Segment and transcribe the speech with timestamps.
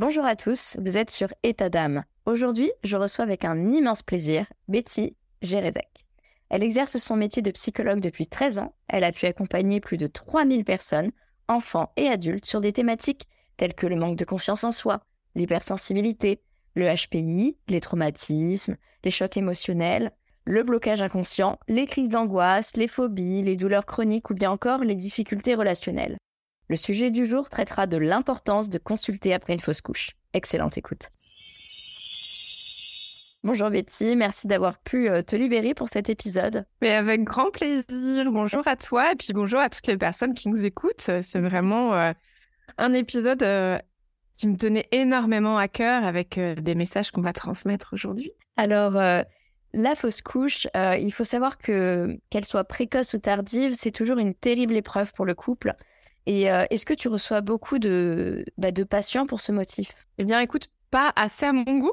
[0.00, 2.04] Bonjour à tous, vous êtes sur État d'âme.
[2.24, 6.06] Aujourd'hui, je reçois avec un immense plaisir Betty Gérezek.
[6.48, 8.74] Elle exerce son métier de psychologue depuis 13 ans.
[8.88, 11.10] Elle a pu accompagner plus de 3000 personnes,
[11.48, 13.28] enfants et adultes, sur des thématiques
[13.58, 15.02] telles que le manque de confiance en soi,
[15.34, 16.40] l'hypersensibilité,
[16.76, 20.12] le HPI, les traumatismes, les chocs émotionnels,
[20.46, 24.96] le blocage inconscient, les crises d'angoisse, les phobies, les douleurs chroniques ou bien encore les
[24.96, 26.16] difficultés relationnelles.
[26.70, 30.10] Le sujet du jour traitera de l'importance de consulter après une fausse couche.
[30.34, 31.08] Excellente écoute.
[33.42, 36.64] Bonjour Betty, merci d'avoir pu euh, te libérer pour cet épisode.
[36.80, 38.30] Mais avec grand plaisir.
[38.30, 41.10] Bonjour à toi et puis bonjour à toutes les personnes qui nous écoutent.
[41.22, 42.12] C'est vraiment euh,
[42.78, 43.76] un épisode euh,
[44.32, 48.30] qui me tenait énormément à cœur avec des messages qu'on va transmettre aujourd'hui.
[48.56, 54.18] Alors, la fausse couche, il faut savoir que qu'elle soit précoce ou tardive, c'est toujours
[54.18, 55.74] une terrible épreuve pour le couple.
[56.30, 60.06] Et est-ce que tu reçois beaucoup de, bah, de patients pour ce motif?
[60.16, 61.92] Eh bien, écoute, pas assez à mon goût.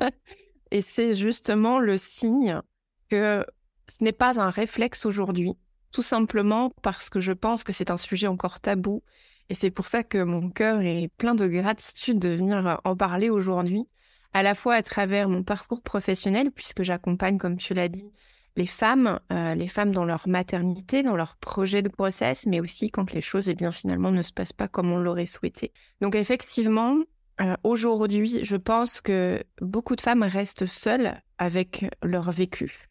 [0.70, 2.62] Et c'est justement le signe
[3.10, 3.44] que
[3.86, 5.52] ce n'est pas un réflexe aujourd'hui,
[5.92, 9.02] tout simplement parce que je pense que c'est un sujet encore tabou.
[9.50, 13.28] Et c'est pour ça que mon cœur est plein de gratitude de venir en parler
[13.28, 13.86] aujourd'hui,
[14.32, 18.10] à la fois à travers mon parcours professionnel, puisque j'accompagne, comme tu l'as dit,
[18.56, 22.90] les femmes, euh, les femmes dans leur maternité, dans leur projet de grossesse, mais aussi
[22.90, 25.72] quand les choses, eh bien, finalement, ne se passent pas comme on l'aurait souhaité.
[26.00, 26.96] Donc, effectivement,
[27.40, 32.88] euh, aujourd'hui, je pense que beaucoup de femmes restent seules avec leur vécu,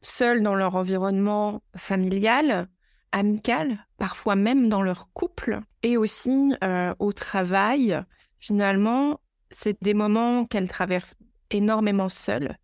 [0.00, 2.68] seules dans leur environnement familial,
[3.10, 8.00] amical, parfois même dans leur couple, et aussi euh, au travail.
[8.38, 11.16] Finalement, c'est des moments qu'elles traversent
[11.50, 12.56] énormément seules.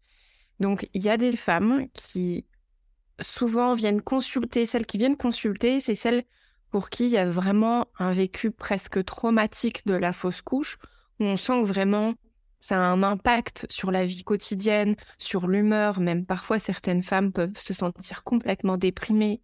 [0.61, 2.47] Donc, il y a des femmes qui
[3.21, 6.25] souvent viennent consulter, celles qui viennent consulter, c'est celles
[6.71, 10.79] pour qui il y a vraiment un vécu presque traumatique de la fausse couche
[11.21, 12.15] où on sent que vraiment
[12.59, 17.59] ça a un impact sur la vie quotidienne, sur l'humeur, même parfois certaines femmes peuvent
[17.59, 19.41] se sentir complètement déprimées,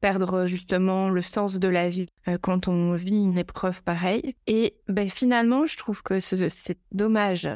[0.00, 4.34] perdre justement le sens de la vie euh, quand on vit une épreuve pareille.
[4.46, 7.48] Et ben, finalement, je trouve que c'est dommage.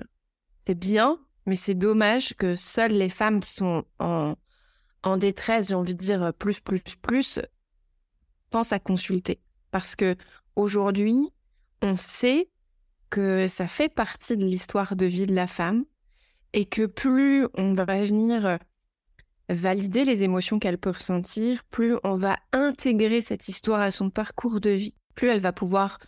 [0.64, 4.36] C'est bien, mais c'est dommage que seules les femmes qui sont en,
[5.16, 7.40] détresse, j'ai envie de dire plus, plus, plus,
[8.50, 9.40] pensent à consulter.
[9.70, 10.16] Parce que
[10.56, 11.30] aujourd'hui,
[11.82, 12.50] on sait
[13.08, 15.84] que ça fait partie de l'histoire de vie de la femme
[16.52, 18.56] et que plus on va venir euh,
[19.48, 24.60] valider les émotions qu'elle peut ressentir, plus on va intégrer cette histoire à son parcours
[24.60, 25.98] de vie, plus elle va pouvoir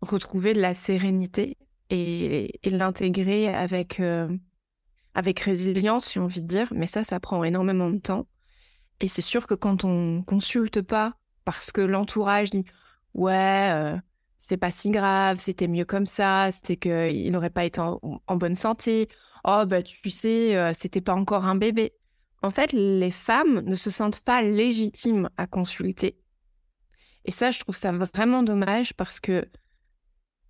[0.00, 1.56] retrouver de la sérénité
[1.90, 4.28] et, l'intégrer avec, euh,
[5.14, 6.68] avec résilience, si on envie de dire.
[6.74, 8.26] Mais ça, ça prend énormément de temps.
[9.00, 12.64] Et c'est sûr que quand on consulte pas, parce que l'entourage dit
[13.14, 13.96] ouais, euh,
[14.38, 18.54] c'est pas si grave, c'était mieux comme ça, c'était qu'il n'aurait pas été en, bonne
[18.54, 19.08] santé.
[19.44, 21.92] Oh, bah, tu sais, euh, c'était pas encore un bébé.
[22.42, 26.18] En fait, les femmes ne se sentent pas légitimes à consulter.
[27.24, 29.46] Et ça, je trouve ça vraiment dommage parce que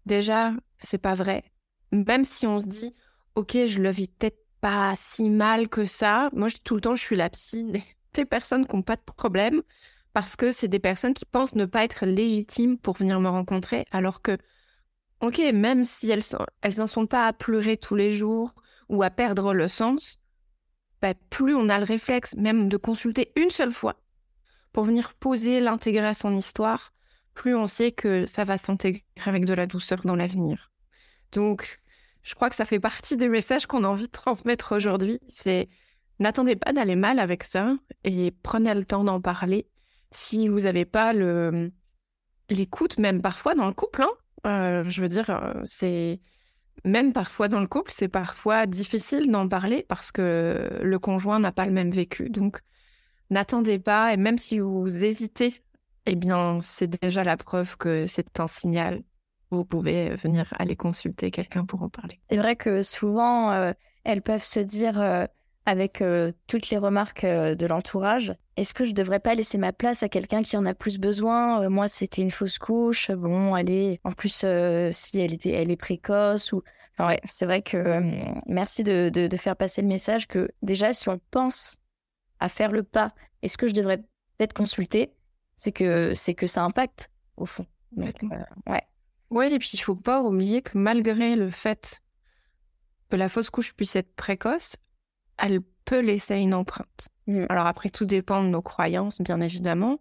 [0.06, 1.44] déjà, c'est pas vrai.
[1.91, 2.94] Même si on se dit,
[3.34, 6.31] ok, je le vis peut-être pas si mal que ça.
[6.32, 7.84] Moi, je dis tout le temps, je suis la psy
[8.15, 9.62] des personnes qui n'ont pas de problème
[10.12, 13.87] parce que c'est des personnes qui pensent ne pas être légitimes pour venir me rencontrer,
[13.93, 14.37] alors que,
[15.20, 18.54] ok, même si elles n'en sont pas à pleurer tous les jours
[18.88, 20.20] ou à perdre le sens,
[21.00, 24.00] bah, plus on a le réflexe même de consulter une seule fois
[24.72, 26.93] pour venir poser, l'intégrer à son histoire,
[27.34, 30.70] plus on sait que ça va s'intégrer avec de la douceur dans l'avenir.
[31.32, 31.81] Donc,
[32.22, 35.20] je crois que ça fait partie des messages qu'on a envie de transmettre aujourd'hui.
[35.28, 35.69] C'est
[36.19, 39.69] n'attendez pas d'aller mal avec ça et prenez le temps d'en parler
[40.10, 41.12] si vous n'avez pas
[42.48, 44.10] l'écoute, même parfois dans le couple, hein,
[44.47, 46.20] euh, je veux dire, euh, c'est
[46.84, 51.52] même parfois dans le couple, c'est parfois difficile d'en parler parce que le conjoint n'a
[51.52, 52.31] pas le même vécu.
[52.31, 52.60] Donc,
[53.28, 55.62] n'attendez pas, et même si vous hésitez,
[56.06, 59.02] eh bien, c'est déjà la preuve que c'est un signal.
[59.50, 62.21] Vous pouvez venir aller consulter quelqu'un pour en parler.
[62.31, 63.73] C'est vrai que souvent, euh,
[64.05, 65.29] elles peuvent se dire
[65.67, 68.35] avec euh, toutes les remarques euh, de l'entourage.
[68.56, 71.62] Est-ce que je devrais pas laisser ma place à quelqu'un qui en a plus besoin?
[71.62, 73.11] Euh, Moi, c'était une fausse couche.
[73.11, 74.00] Bon, allez.
[74.05, 74.44] En plus,
[74.93, 76.62] si elle était, elle est précoce ou.
[76.93, 78.00] Enfin, ouais, c'est vrai que
[78.46, 81.79] merci de, de, faire passer le message que déjà, si on pense
[82.41, 85.14] à faire le pas, est-ce que je devrais peut-être consulter?
[85.56, 87.64] C'est que c'est que ça impacte au fond.
[87.96, 88.82] ouais.
[89.31, 92.03] Ouais, et puis il faut pas oublier que malgré le fait
[93.09, 94.77] que la fausse couche puisse être précoce,
[95.38, 97.09] elle peut laisser une empreinte.
[97.27, 97.47] Mm.
[97.49, 100.00] Alors après, tout dépend de nos croyances, bien évidemment.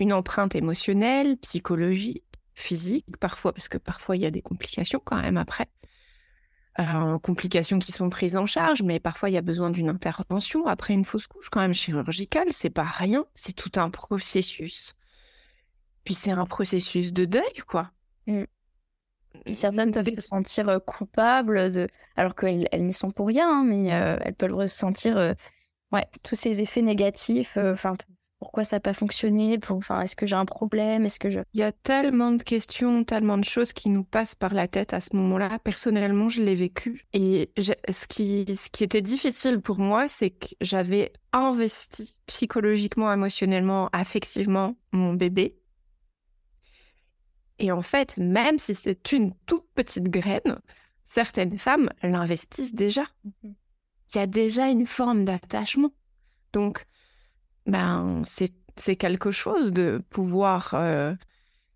[0.00, 5.20] Une empreinte émotionnelle, psychologique, physique, parfois, parce que parfois il y a des complications quand
[5.20, 5.68] même après.
[6.80, 10.66] euh, complications qui sont prises en charge, mais parfois il y a besoin d'une intervention
[10.66, 12.52] après une fausse couche, quand même chirurgicale.
[12.52, 14.94] C'est pas rien, c'est tout un processus.
[16.04, 17.90] Puis c'est un processus de deuil, quoi.
[18.26, 18.44] Mm.
[19.52, 21.88] Certaines peuvent se sentir coupables, de...
[22.16, 25.34] alors qu'elles elles n'y sont pour rien, hein, mais elles peuvent ressentir
[25.92, 27.56] ouais, tous ces effets négatifs.
[27.56, 27.94] Enfin,
[28.38, 31.40] pourquoi ça n'a pas fonctionné enfin, Est-ce que j'ai un problème Est-ce que je...
[31.54, 34.94] Il y a tellement de questions, tellement de choses qui nous passent par la tête
[34.94, 35.58] à ce moment-là.
[35.58, 37.04] Personnellement, je l'ai vécu.
[37.12, 43.88] Et ce qui, ce qui était difficile pour moi, c'est que j'avais investi psychologiquement, émotionnellement,
[43.92, 45.56] affectivement mon bébé.
[47.58, 50.60] Et en fait, même si c'est une toute petite graine,
[51.02, 53.02] certaines femmes l'investissent déjà.
[53.24, 53.54] Mhm.
[54.14, 55.92] Il y a déjà une forme d'attachement.
[56.52, 56.84] Donc,
[57.66, 61.14] ben, c'est quelque chose de pouvoir euh,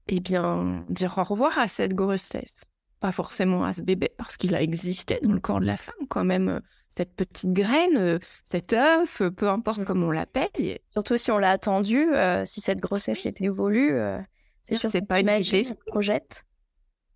[0.08, 2.64] eh bien, dire au revoir à cette grossesse.
[3.00, 6.06] Pas forcément à ce bébé, parce qu'il a existé dans le corps de la femme
[6.08, 6.49] quand même.
[6.49, 9.84] Euh, cette petite graine, euh, cet œuf, peu importe mm.
[9.87, 10.79] comment on l'appelle.
[10.84, 12.06] Surtout si on l'a attendu,
[12.44, 13.99] si cette grossesse était voulue,
[14.64, 15.64] c'est sûr c'est pas une idée.
[15.64, 16.44] se projette.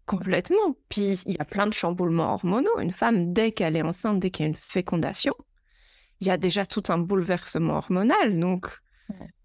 [0.04, 0.76] Complètement.
[0.88, 2.78] Puis il y a plein de chamboulements hormonaux.
[2.81, 5.34] Une femme, dès qu'elle est enceinte, dès qu'il y a une fécondation,
[6.20, 8.38] il y a déjà tout un bouleversement hormonal.
[8.38, 8.69] Donc,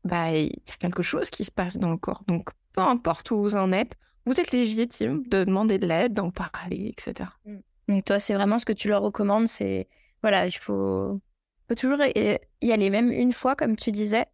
[0.03, 2.23] bah, il y a quelque chose qui se passe dans le corps.
[2.27, 6.31] Donc, peu importe où vous en êtes, vous êtes légitime de demander de l'aide, d'en
[6.31, 7.29] parler, etc.
[7.45, 7.57] Mm.
[7.87, 9.89] Donc, toi, c'est vraiment ce que tu leur recommandes, c'est,
[10.21, 11.19] voilà, il faut,
[11.67, 14.25] faut toujours y aller, même une fois, comme tu disais,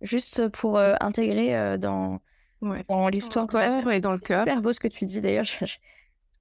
[0.00, 2.20] juste pour euh, intégrer euh, dans,
[2.60, 3.46] dans l'histoire
[3.90, 4.44] et dans le cœur.
[4.44, 5.44] C'est super beau ce que tu dis, d'ailleurs,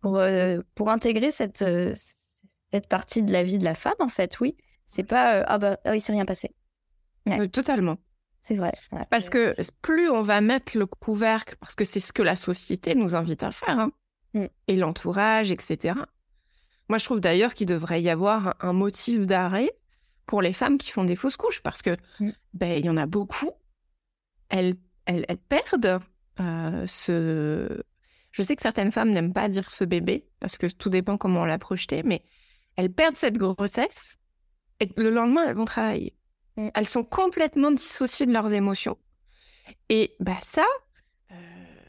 [0.02, 1.64] pour, euh, pour intégrer cette,
[2.72, 4.56] cette partie de la vie de la femme, en fait, oui.
[4.86, 6.56] C'est pas ah bah oh, il s'est rien passé.
[7.52, 7.98] totalement.
[8.40, 8.74] C'est vrai.
[9.10, 12.96] Parce que plus on va mettre le couvercle, parce que c'est ce que la société
[12.96, 13.92] nous invite à faire, hein,
[14.34, 14.46] mm.
[14.70, 15.96] et l'entourage, etc.
[16.88, 19.72] Moi, je trouve d'ailleurs qu'il devrait y avoir un motif d'arrêt
[20.26, 22.30] pour les femmes qui font des fausses couches, parce que mm.
[22.54, 23.52] ben il y en a beaucoup.
[24.48, 24.76] Elles,
[25.08, 26.00] elles, elles perdent
[26.40, 27.84] euh, ce.
[28.32, 31.42] Je sais que certaines femmes n'aiment pas dire ce bébé, parce que tout dépend comment
[31.42, 32.24] on l'a projeté, mais
[32.76, 34.20] elles perdent cette grossesse
[34.80, 36.16] et le lendemain, elles vont travailler.
[36.58, 36.70] Mm.
[36.74, 38.98] Elles sont complètement dissociées de leurs émotions.
[39.90, 40.66] Et bah ça,
[41.32, 41.36] euh,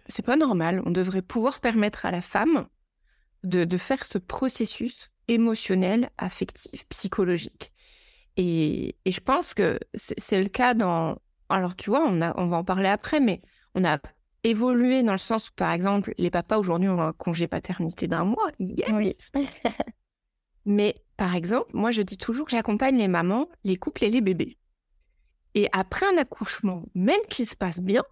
[0.08, 0.82] c'est pas normal.
[0.86, 2.66] On devrait pouvoir permettre à la femme
[3.44, 7.72] de, de faire ce processus émotionnel, affectif, psychologique.
[8.36, 11.18] Et, et je pense que c'est le cas dans...
[11.48, 13.42] Alors tu vois, on, a, on va en parler après, mais
[13.74, 13.98] on a
[14.44, 18.24] évolué dans le sens où, par exemple, les papas aujourd'hui ont un congé paternité d'un
[18.24, 18.48] mois.
[18.58, 19.30] Yes.
[19.34, 19.48] Oui.
[20.64, 24.20] Mais par exemple, moi je dis toujours que j'accompagne les mamans, les couples et les
[24.20, 24.58] bébés.
[25.54, 28.04] Et après un accouchement, même qu'il se passe bien,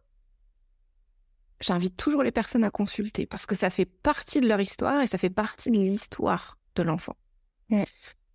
[1.60, 5.06] j'invite toujours les personnes à consulter parce que ça fait partie de leur histoire et
[5.06, 7.16] ça fait partie de l'histoire de l'enfant.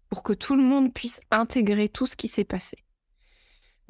[0.10, 2.78] Pour que tout le monde puisse intégrer tout ce qui s'est passé.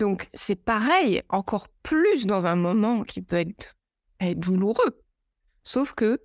[0.01, 3.75] Donc c'est pareil, encore plus dans un moment qui peut être,
[4.36, 5.00] douloureux.
[5.62, 6.19] Sauf que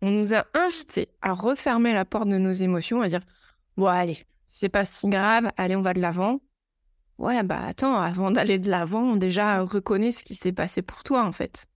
[0.00, 3.20] on nous a invités à refermer la porte de nos émotions, à dire
[3.76, 6.40] Bon, allez, c'est pas si grave, allez, on va de l'avant.
[7.18, 11.22] Ouais, bah attends, avant d'aller de l'avant, déjà reconnais ce qui s'est passé pour toi,
[11.22, 11.66] en fait.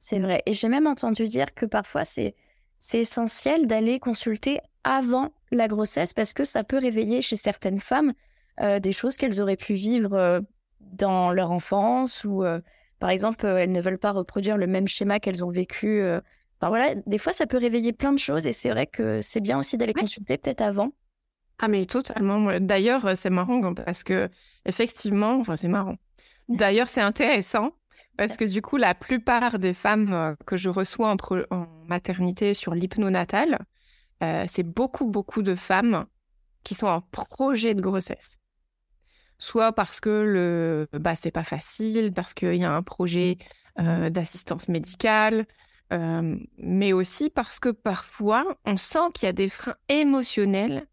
[0.00, 0.42] C'est vrai.
[0.46, 2.34] Et j'ai même entendu dire que parfois, c'est,
[2.80, 8.14] c'est essentiel d'aller consulter avant la grossesse parce que ça peut réveiller chez certaines femmes
[8.60, 10.40] euh, des choses qu'elles auraient pu vivre euh,
[10.80, 12.60] dans leur enfance ou, euh,
[12.98, 16.02] par exemple, elles ne veulent pas reproduire le même schéma qu'elles ont vécu.
[16.60, 19.40] Enfin voilà, des fois, ça peut réveiller plein de choses et c'est vrai que c'est
[19.40, 20.92] bien aussi d'aller consulter peut-être avant
[21.58, 22.60] ah mais totalement.
[22.60, 24.28] D'ailleurs, euh, c'est marrant parce que
[24.64, 25.96] effectivement, enfin c'est marrant.
[26.48, 27.72] D'ailleurs, c'est intéressant
[28.16, 31.14] parce que du coup, la plupart des femmes euh, que je reçois
[31.50, 33.58] en, maternité sur l'hypnonatal,
[34.22, 36.06] euh, c'est beaucoup beaucoup de femmes
[36.62, 38.38] qui sont en projet de grossesse.
[39.38, 43.38] Soit parce que le bah c'est pas facile, parce qu'il y a un projet
[43.76, 45.46] d'assistance médicale,
[46.58, 50.86] mais aussi parce que parfois on sent qu'il y a des freins émotionnels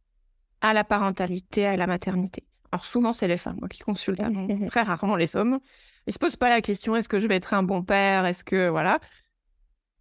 [0.61, 2.43] à la parentalité, à la maternité.
[2.71, 4.19] Alors souvent, c'est les femmes qui consultent,
[4.67, 5.59] très rarement les hommes.
[6.07, 8.25] Ils se posent pas la question est-ce que je vais être un bon père?
[8.25, 8.99] Est-ce que voilà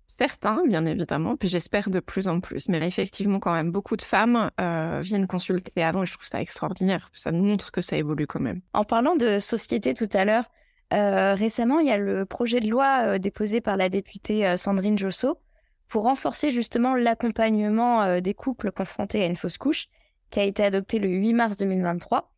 [0.06, 2.68] Certains, bien évidemment, puis j'espère de plus en plus.
[2.68, 6.40] Mais effectivement, quand même, beaucoup de femmes euh, viennent consulter avant et je trouve ça
[6.40, 7.10] extraordinaire.
[7.14, 8.60] Ça nous montre que ça évolue quand même.
[8.74, 10.44] En parlant de société tout à l'heure,
[10.92, 14.98] euh, récemment, il y a le projet de loi euh, déposé par la députée Sandrine
[14.98, 15.38] Josso
[15.88, 19.88] pour renforcer justement l'accompagnement des couples confrontés à une fausse couche
[20.30, 22.30] qui a été adoptée le 8 mars 2023.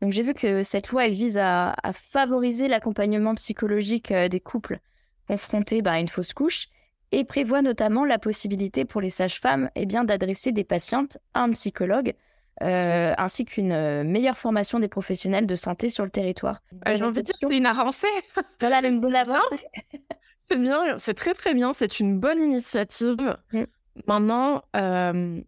[0.00, 4.80] Donc j'ai vu que cette loi, elle vise à, favoriser l'accompagnement psychologique des couples
[5.28, 6.68] confrontés bah, à une fausse couche
[7.14, 11.50] et prévoit notamment la possibilité pour les sages-femmes eh bien, d'adresser des patientes à un
[11.52, 12.14] psychologue,
[12.62, 16.60] euh, ainsi qu'une euh, meilleure formation des professionnels de santé sur le territoire.
[16.86, 18.08] J'ai envie de dire c'est une avancée.
[18.60, 19.64] Voilà, une bonne avancée.
[20.46, 23.38] C'est bien, c'est très très bien, c'est une bonne initiative.
[23.54, 23.62] Mm.
[24.06, 25.40] Maintenant, euh,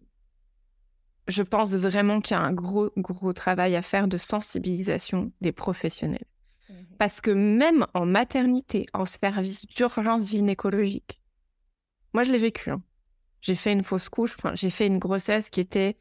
[1.28, 5.52] je pense vraiment qu'il y a un gros gros travail à faire de sensibilisation des
[5.52, 6.24] professionnels.
[6.70, 6.76] Mhm.
[6.98, 11.20] Parce que même en maternité, en service d'urgence gynécologique,
[12.16, 12.70] moi je l'ai vécu.
[12.70, 12.80] Hein.
[13.42, 15.98] J'ai fait une fausse couche, j'ai fait une grossesse qui était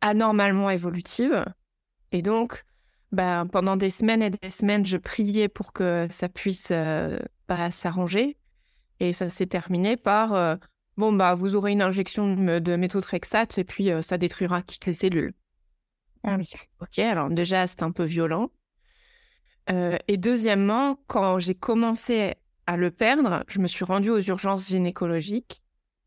[0.00, 1.44] anormalement évolutive.
[2.10, 2.64] Et donc,
[3.12, 7.18] ben, pendant des semaines et des semaines, je priais pour que ça puisse euh,
[7.48, 8.38] bah, s'arranger.
[8.98, 10.56] Et ça s'est terminé par euh,
[10.96, 14.94] bon, bah, vous aurez une injection de méthotrexate et puis euh, ça détruira toutes les
[14.94, 15.34] cellules.
[16.24, 16.50] Ah oui.
[16.80, 18.50] Ok, alors déjà, c'est un peu violent.
[19.68, 25.62] et deuxièmement, quand j'ai commencé à le perdre, je me suis rendue aux urgences gynécologiques.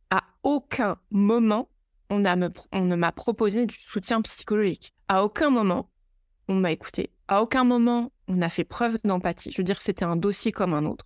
[0.09, 1.69] À aucun moment,
[2.09, 4.93] on, ne m'a proposé du soutien psychologique.
[5.07, 5.91] À aucun moment,
[6.47, 7.11] on m'a écouté.
[7.27, 9.51] À aucun moment, on a fait preuve d'empathie.
[9.51, 11.05] Je veux dire, c'était un dossier comme un autre.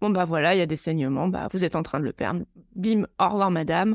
[0.00, 2.12] Bon, bah voilà, il y a des saignements, bah vous êtes en train de le
[2.12, 2.44] perdre.
[2.74, 3.94] Bim, au revoir madame.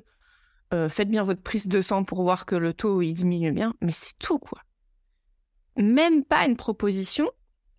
[0.73, 3.75] Euh, faites bien votre prise de sang pour voir que le taux, il diminue bien.
[3.81, 4.61] Mais c'est tout, quoi.
[5.77, 7.29] Même pas une proposition,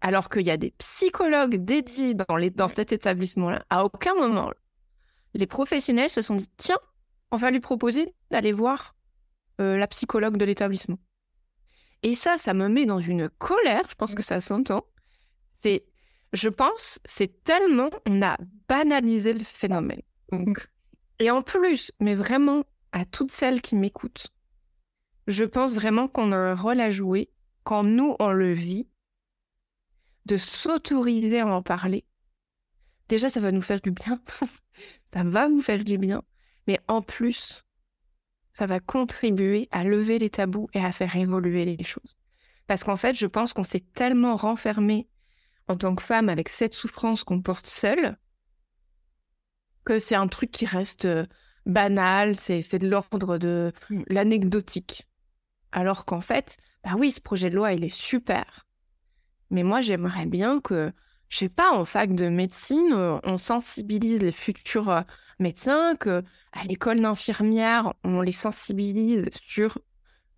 [0.07, 3.67] alors qu'il y a des psychologues dédiés dans, les, dans cet établissement-là.
[3.71, 4.53] À aucun moment,
[5.35, 6.79] les professionnels se sont dit, tiens,
[7.33, 8.95] on va lui proposer d'aller voir
[9.61, 10.99] euh, la psychologue de l'établissement.
[12.05, 14.85] Et ça, ça me met dans une colère, je pense que ça s'entend.
[15.51, 15.87] C'est,
[16.33, 18.37] je pense, c'est tellement, on a
[18.69, 20.03] banalisé le phénomène.
[20.31, 20.69] Donc,
[21.19, 24.29] et en plus, mais vraiment, à toutes celles qui m'écoutent,
[25.27, 27.29] je pense vraiment qu'on a un rôle à jouer
[27.65, 28.89] quand nous, on le vit,
[30.27, 32.05] de s'autoriser à en parler.
[33.09, 34.21] Déjà, ça va nous faire du bien.
[35.13, 36.23] ça va nous faire du bien
[36.67, 37.65] mais en plus,
[38.53, 42.17] ça va contribuer à lever les tabous et à faire évoluer les choses.
[42.67, 45.09] Parce qu'en fait, je pense qu'on s'est tellement renfermé
[45.69, 48.17] en tant que femme avec cette souffrance qu'on porte seule
[49.85, 51.27] que c'est un truc qui reste euh,
[51.65, 54.03] banal, c'est de l'ordre de mmh.
[54.09, 55.07] l'anecdotique.
[55.71, 58.66] Alors qu'en fait, bah oui, ce projet de loi, il est super.
[59.51, 60.93] Mais moi, j'aimerais bien que,
[61.29, 65.01] je sais pas, en fac de médecine, euh, on sensibilise les futurs euh,
[65.39, 66.23] médecins, que
[66.53, 69.79] à l'école d'infirmière, on les sensibilise sur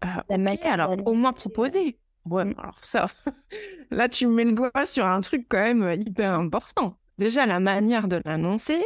[0.05, 0.73] euh, la manière.
[0.73, 1.99] Alors, au moins proposer.
[2.25, 2.55] Ouais, mmh.
[2.59, 3.07] alors ça,
[3.91, 6.99] là, tu mets le doigt sur un truc quand même hyper important.
[7.19, 8.85] Déjà, la manière de l'annoncer,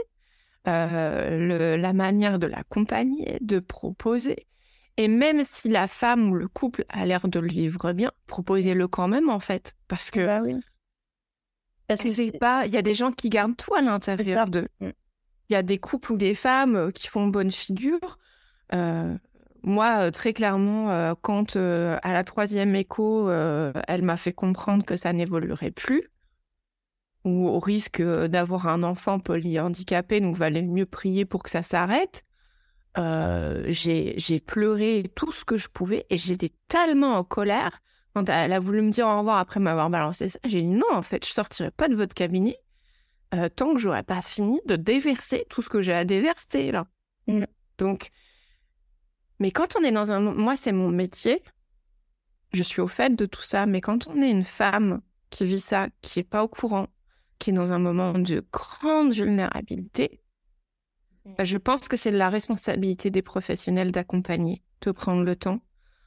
[0.68, 4.46] euh, la manière de l'accompagner, de proposer.
[4.96, 8.88] Et même si la femme ou le couple a l'air de le vivre bien, proposez-le
[8.88, 9.74] quand même, en fait.
[9.88, 10.26] Parce que.
[10.26, 10.56] Bah oui.
[11.88, 12.66] Parce que c'est pas.
[12.66, 14.46] Il y a des gens qui gardent tout à l'intérieur.
[14.80, 14.90] Mmh
[15.52, 18.18] il y a des couples ou des femmes euh, qui font bonne figure.
[18.72, 19.16] Euh,
[19.62, 25.12] moi, euh, très clairement, quand à la troisième écho, elle m'a fait comprendre que ça
[25.12, 26.10] n'évoluerait plus,
[27.24, 32.24] ou au risque d'avoir un enfant polyhandicapé, donc valait mieux prier pour que ça s'arrête.
[32.96, 37.80] J'ai pleuré tout ce que je pouvais et j'étais tellement en colère
[38.14, 40.38] quand elle a voulu me dire au revoir après m'avoir balancé ça.
[40.44, 42.58] J'ai dit non, en fait, je sortirai pas de votre cabinet
[43.34, 46.86] euh, tant que j'aurais pas fini de déverser tout ce que j'ai à déverser là.
[47.26, 47.44] Mm.
[47.78, 48.10] Donc,
[49.38, 51.42] mais quand on est dans un, moi c'est mon métier,
[52.52, 55.60] je suis au fait de tout ça, mais quand on est une femme qui vit
[55.60, 56.88] ça, qui est pas au courant,
[57.38, 60.21] qui est dans un moment de grande vulnérabilité,
[61.42, 65.60] je pense que c'est de la responsabilité des professionnels d'accompagner, de prendre le temps.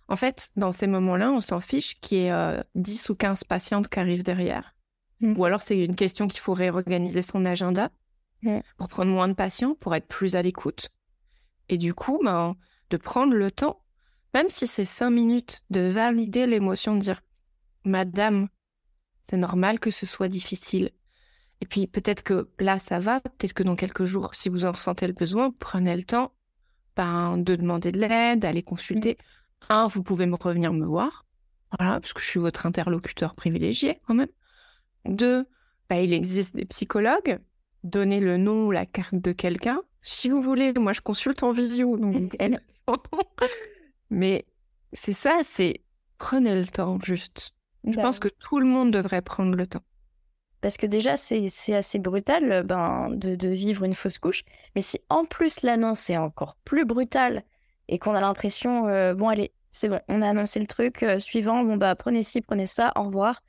[0.08, 3.44] En fait, dans ces moments-là, on s'en fiche qu'il y ait 10 euh, ou 15
[3.46, 4.76] patientes qui arrivent derrière.
[5.22, 5.38] Mmh.
[5.38, 7.92] Ou alors c'est une question qu'il faut réorganiser son agenda
[8.78, 10.90] pour prendre moins de patients, pour être plus à l'écoute.
[11.70, 12.56] Et du coup, ben,
[12.90, 13.82] de prendre le temps,
[14.34, 17.22] même si c'est cinq minutes, de valider l'émotion, de dire
[17.86, 18.50] Madame,
[19.24, 20.92] c'est normal que ce soit difficile.
[21.62, 24.74] Et puis peut-être que là, ça va, peut-être que dans quelques jours, si vous en
[24.74, 26.34] sentez le besoin, prenez le temps
[26.96, 29.18] ben, de demander de l'aide, d'aller consulter.
[29.20, 29.66] Mmh.
[29.74, 31.26] Un, vous pouvez me revenir me voir,
[31.78, 34.30] voilà, parce que je suis votre interlocuteur privilégié quand même.
[35.06, 35.46] Deux,
[35.90, 37.40] bah, il existe des psychologues.
[37.84, 39.82] Donnez le nom ou la carte de quelqu'un.
[40.02, 42.00] Si vous voulez, moi je consulte en visio.
[44.10, 44.46] Mais
[44.94, 45.82] c'est ça, c'est
[46.18, 47.52] prenez le temps juste.
[47.84, 49.84] Je bah pense que tout le monde devrait prendre le temps.
[50.66, 54.42] Parce que déjà, c'est assez brutal ben, de, de, vivre une fausse couche.
[54.74, 57.44] Mais si en plus l'annonce est encore plus brutale
[57.88, 61.20] et qu'on a l'impression, euh, bon, allez, c'est bon, on a annoncé le truc, euh,
[61.20, 63.44] suivant, bon, bah, prenez ci, prenez ça, au revoir.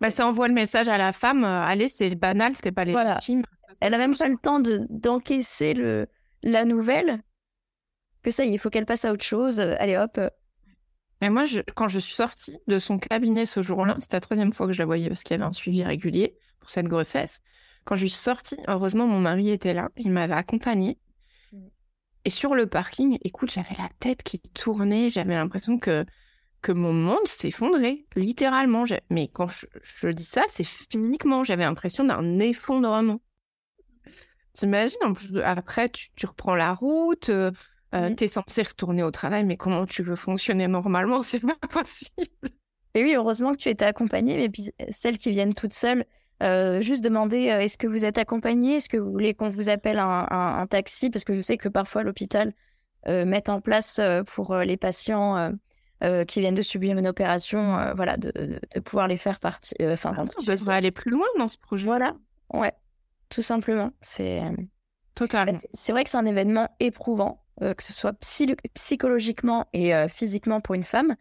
[0.00, 3.42] Bah, ça envoie le message à la femme, euh, allez, c'est banal, c'est pas légitime.
[3.82, 6.06] Elle a même pas le temps de d'encaisser le
[6.42, 7.20] la nouvelle
[8.22, 9.60] que ça, il faut qu'elle passe à autre chose.
[9.60, 10.18] Allez hop.
[11.22, 11.44] Et moi,
[11.74, 14.78] quand je suis sortie de son cabinet ce jour-là, c'était la troisième fois que je
[14.78, 17.40] la voyais parce qu'il y avait un suivi régulier pour cette grossesse.
[17.84, 20.98] Quand je suis sortie, heureusement, mon mari était là, il m'avait accompagnée.
[22.24, 26.04] Et sur le parking, écoute, j'avais la tête qui tournait, j'avais l'impression que
[26.66, 28.84] que mon monde s'effondrait, littéralement.
[29.08, 33.20] Mais quand je, dis ça, c'est physiquement, j'avais l'impression d'un effondrement.
[34.52, 37.30] T'imagines, en après, tu, reprends la route,
[37.94, 41.22] euh, euh, tu es censé retourner au travail, mais comment tu veux fonctionner normalement?
[41.22, 42.28] C'est pas possible.
[42.94, 46.04] Et oui, heureusement que tu étais accompagnée, mais puis celles qui viennent toutes seules,
[46.42, 48.76] euh, juste demander est-ce que vous êtes accompagnée?
[48.76, 51.10] Est-ce que vous voulez qu'on vous appelle un, taxi?
[51.10, 52.54] Parce que je sais que parfois l'hôpital
[53.06, 55.52] met en place pour les patients
[56.04, 59.74] euh, qui viennent de subir une opération, euh, voilà, de, de, pouvoir les faire partir.
[59.80, 61.86] Euh, enfin, on devrait aller plus loin dans ce projet.
[61.86, 62.14] Voilà,
[62.52, 62.72] ouais,
[63.30, 63.90] tout simplement.
[64.02, 64.42] C'est
[65.14, 65.58] totalement.
[65.72, 68.12] C'est vrai que c'est un événement éprouvant, que ce soit
[68.74, 71.16] psychologiquement et physiquement pour une femme,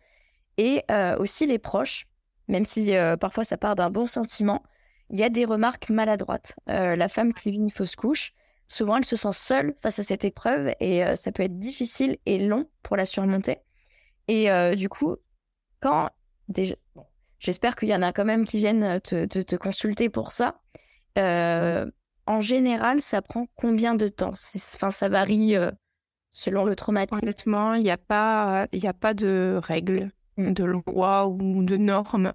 [0.58, 0.84] et
[1.18, 2.08] aussi les proches,
[2.48, 4.63] même si parfois ça part d'un bon sentiment.
[5.10, 6.56] Il y a des remarques maladroites.
[6.68, 8.34] la femme qui vit une fausse couche,
[8.68, 12.39] souvent elle se sent seule face à cette épreuve et ça peut être difficile et
[12.39, 13.60] long pour la surmonter.
[14.27, 15.15] Et euh, du coup,
[15.82, 16.10] quand
[16.48, 16.75] déjà,
[17.39, 20.62] j'espère qu'il y en a quand même qui viennent euh, te, te, consulter pour ça.
[21.18, 21.89] Euh,
[22.25, 24.34] en général, ça prend combien de temps?
[24.56, 25.56] Enfin, ça varie
[26.36, 27.20] selon le traumatisme.
[27.24, 32.34] Honnêtement, il n'y a pas, a pas de règles, de loi ou de normes.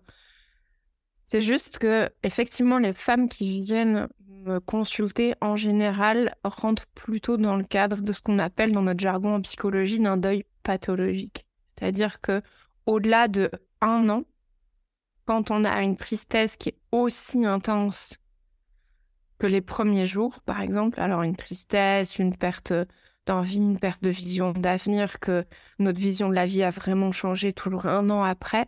[1.26, 7.56] C'est juste que effectivement, les femmes qui viennent me consulter en général rentrent plutôt dans
[7.56, 11.44] le cadre de ce qu'on appelle dans notre jargon en psychologie d'un deuil pathologique.
[11.68, 12.40] C'est-à-dire que
[12.86, 13.50] au-delà de
[13.82, 14.24] un an,
[15.26, 18.16] quand on a une tristesse qui est aussi intense
[19.38, 22.72] que les premiers jours, par exemple, alors une tristesse, une perte
[23.38, 25.44] une perte de vision d'avenir, que
[25.78, 28.66] notre vision de la vie a vraiment changé toujours un an après,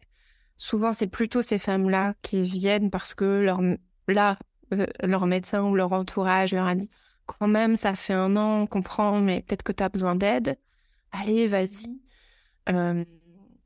[0.57, 3.61] souvent c'est plutôt ces femmes-là qui viennent parce que leur,
[4.09, 4.39] là,
[4.73, 6.91] euh, leur médecin ou leur entourage leur a dit
[7.27, 10.59] quand même, ça fait un an, on comprend, mais peut-être que tu as besoin d'aide.
[11.13, 12.01] Allez, vas-y
[12.69, 13.05] euh,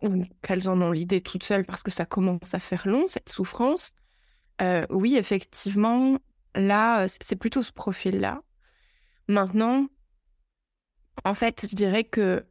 [0.02, 3.28] ou qu'elles en ont l'idée toutes seules parce que ça commence à faire long, cette
[3.28, 3.92] souffrance,
[4.62, 6.18] euh, oui, effectivement,
[6.54, 8.42] là, c'est plutôt ce profil-là.
[9.28, 9.86] Maintenant,
[11.24, 12.44] en fait, je dirais que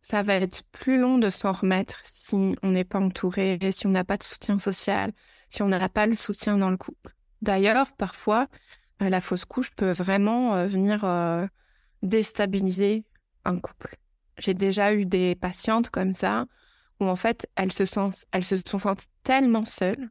[0.00, 3.90] ça va être plus long de s'en remettre si on n'est pas entouré, si on
[3.90, 5.12] n'a pas de soutien social,
[5.48, 7.14] si on n'a pas le soutien dans le couple.
[7.42, 8.48] D'ailleurs, parfois,
[9.02, 11.04] euh, la fausse couche peut vraiment euh, venir
[12.02, 13.04] déstabiliser
[13.44, 13.96] un couple.
[14.38, 16.46] J'ai déjà eu des patientes comme ça
[17.00, 20.10] où en fait elles se, sentent, elles se sont tellement seules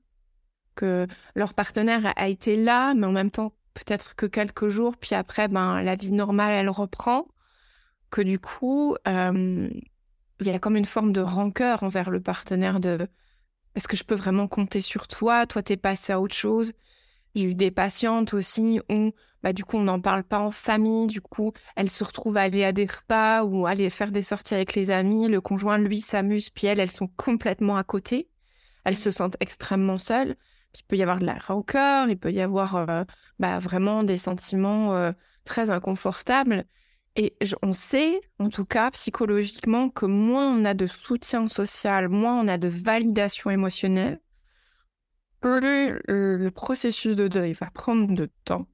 [0.76, 5.16] que leur partenaire a été là, mais en même temps peut-être que quelques jours, puis
[5.16, 7.28] après ben la vie normale elle reprend,
[8.14, 9.70] que du coup euh,
[10.40, 13.08] il y a comme une forme de rancœur envers le partenaire de
[13.76, 15.48] est-ce que je peux vraiment compter sur toi?
[15.48, 16.74] Toi, t'es passé à autre chose.
[17.34, 21.08] J'ai eu des patientes aussi où, bah, du coup, on n'en parle pas en famille.
[21.08, 24.54] Du coup, elles se retrouvent à aller à des repas ou aller faire des sorties
[24.54, 25.28] avec les amis.
[25.28, 28.30] Le conjoint, lui, s'amuse, puis elles, elles sont complètement à côté.
[28.84, 30.36] Elles se sentent extrêmement seules.
[30.78, 33.04] il peut y avoir de la rancœur, il peut y avoir euh,
[33.40, 35.14] bah, vraiment des sentiments euh,
[35.46, 36.66] très inconfortables.
[37.16, 42.40] Et on sait, en tout cas psychologiquement, que moins on a de soutien social, moins
[42.42, 44.20] on a de validation émotionnelle,
[45.40, 48.68] plus le processus de deuil va prendre de temps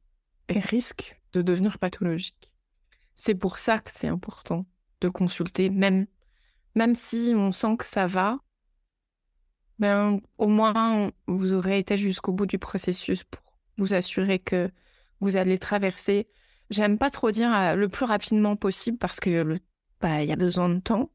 [0.47, 2.52] et risque de devenir pathologique.
[3.15, 4.65] C'est pour ça que c'est important
[5.02, 6.08] de consulter, même,
[6.75, 8.39] même si on sent que ça va,
[9.80, 13.41] ben, au moins vous aurez été jusqu'au bout du processus pour
[13.78, 14.71] vous assurer que
[15.19, 16.30] vous allez traverser.
[16.69, 19.60] J'aime pas trop dire euh, le plus rapidement possible parce que
[20.01, 21.10] bah, il y a besoin de temps,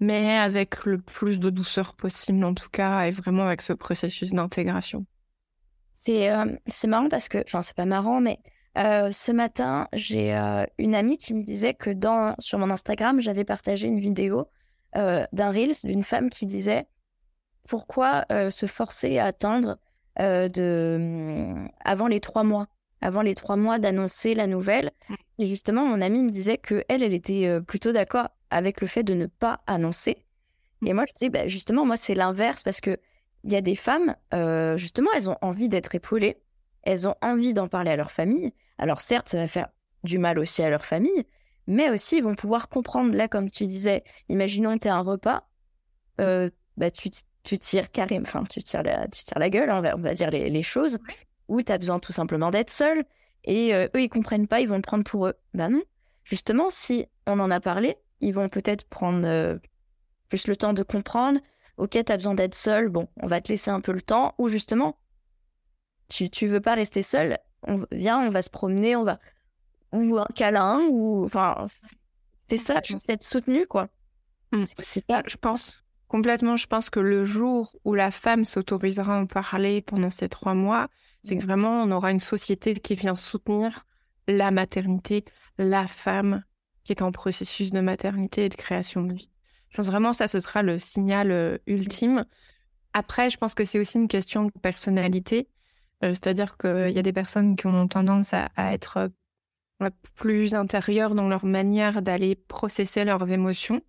[0.00, 4.32] mais avec le plus de douceur possible en tout cas, et vraiment avec ce processus
[4.32, 5.04] d'intégration.
[5.92, 6.46] C'est euh,
[6.88, 8.38] marrant parce que, enfin c'est pas marrant, mais
[8.78, 10.32] euh, ce matin, j'ai
[10.78, 14.48] une amie qui me disait que dans, sur mon Instagram, j'avais partagé une vidéo
[14.94, 16.86] d'un Reels d'une femme qui disait
[17.68, 19.78] pourquoi se forcer à atteindre
[20.18, 22.68] hum, avant les trois mois,
[23.04, 24.90] avant les trois mois d'annoncer la nouvelle.
[25.38, 29.02] Et justement, mon amie me disait que elle, elle était plutôt d'accord avec le fait
[29.02, 30.24] de ne pas annoncer.
[30.86, 32.98] Et moi, je dis, bah, justement, moi, c'est l'inverse parce que
[33.44, 36.40] il y a des femmes, euh, justement, elles ont envie d'être épaulées,
[36.82, 38.52] elles ont envie d'en parler à leur famille.
[38.78, 39.68] Alors, certes, ça va faire
[40.02, 41.24] du mal aussi à leur famille,
[41.66, 43.14] mais aussi, ils vont pouvoir comprendre.
[43.14, 45.46] Là, comme tu disais, imaginons que tu as un repas,
[46.20, 47.10] euh, bah, tu,
[47.42, 50.48] tu tires carrément, enfin, tu tires la, tu tires la gueule, on va, dire les,
[50.48, 50.98] les choses,
[51.48, 53.04] où tu as besoin tout simplement d'être seul.
[53.44, 55.34] et eux, ils comprennent pas, ils vont le prendre pour eux.
[55.52, 55.82] Ben non.
[56.24, 59.58] Justement, si on en a parlé, ils vont peut-être prendre
[60.28, 61.40] plus le temps de comprendre.
[61.76, 64.34] Ok, tu as besoin d'être seul, bon, on va te laisser un peu le temps.
[64.38, 64.96] Ou justement,
[66.08, 69.18] tu, tu veux pas rester seul, on, viens, on va se promener, on va.
[69.92, 71.24] Ou un câlin, ou.
[71.24, 71.64] Enfin,
[72.48, 73.88] c'est ça, juste être soutenu, quoi.
[74.52, 74.62] Mmh.
[74.82, 75.84] C'est ça, je pense.
[76.08, 80.28] Complètement, je pense que le jour où la femme s'autorisera à en parler pendant ces
[80.28, 80.88] trois mois,
[81.24, 83.86] c'est que vraiment on aura une société qui vient soutenir
[84.28, 85.24] la maternité,
[85.58, 86.44] la femme
[86.84, 89.30] qui est en processus de maternité et de création de vie.
[89.70, 92.26] Je pense vraiment ça, ce sera le signal euh, ultime.
[92.92, 95.48] Après, je pense que c'est aussi une question de personnalité.
[96.04, 99.10] Euh, c'est-à-dire qu'il y a des personnes qui ont tendance à, être
[99.82, 103.80] euh, plus intérieures dans leur manière d'aller processer leurs émotions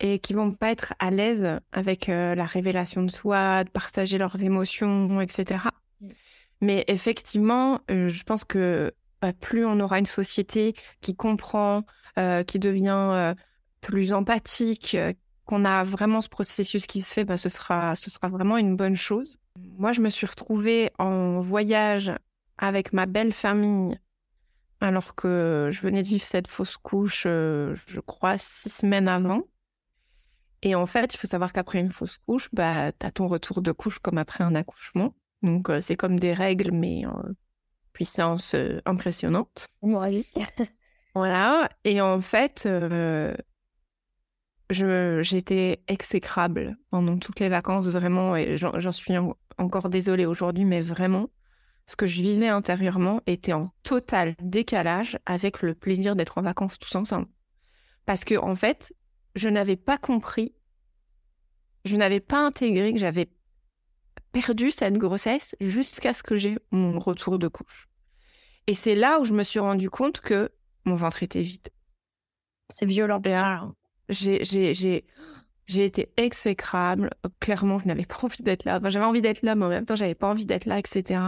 [0.00, 4.42] et qui vont pas être à l'aise avec la révélation de soi, de partager leurs
[4.42, 5.60] émotions, etc.
[6.62, 11.84] Mais effectivement, je pense que bah, plus on aura une société qui comprend,
[12.18, 13.34] euh, qui devient euh,
[13.80, 15.12] plus empathique, euh,
[15.44, 18.76] qu'on a vraiment ce processus qui se fait, bah, ce, sera, ce sera vraiment une
[18.76, 19.38] bonne chose.
[19.78, 22.12] Moi, je me suis retrouvée en voyage
[22.58, 23.98] avec ma belle famille
[24.80, 29.42] alors que je venais de vivre cette fausse couche, je crois, six semaines avant.
[30.62, 33.62] Et en fait, il faut savoir qu'après une fausse couche, bah, tu as ton retour
[33.62, 35.14] de couche comme après un accouchement.
[35.42, 37.04] Donc, c'est comme des règles, mais
[37.92, 39.66] puissance euh, impressionnante.
[39.82, 40.26] Oui.
[41.14, 41.68] voilà.
[41.84, 43.34] Et en fait, euh,
[44.70, 48.36] j'étais exécrable pendant toutes les vacances, vraiment.
[48.36, 49.14] Et j'en suis
[49.58, 51.28] encore désolée aujourd'hui, mais vraiment,
[51.86, 56.78] ce que je vivais intérieurement était en total décalage avec le plaisir d'être en vacances
[56.78, 57.28] tous ensemble.
[58.06, 58.94] Parce que, en fait,
[59.34, 60.54] je n'avais pas compris,
[61.84, 63.30] je n'avais pas intégré que j'avais
[64.32, 67.88] perdu cette grossesse jusqu'à ce que j'ai mon retour de couche.
[68.66, 70.50] Et c'est là où je me suis rendu compte que
[70.84, 71.68] mon ventre était vide.
[72.72, 73.20] C'est violent.
[74.08, 75.04] J'ai,
[75.68, 77.10] été exécrable.
[77.40, 78.80] Clairement, je n'avais pas envie d'être là.
[78.84, 81.20] j'avais envie d'être là, mais en même temps, j'avais pas envie d'être là, etc.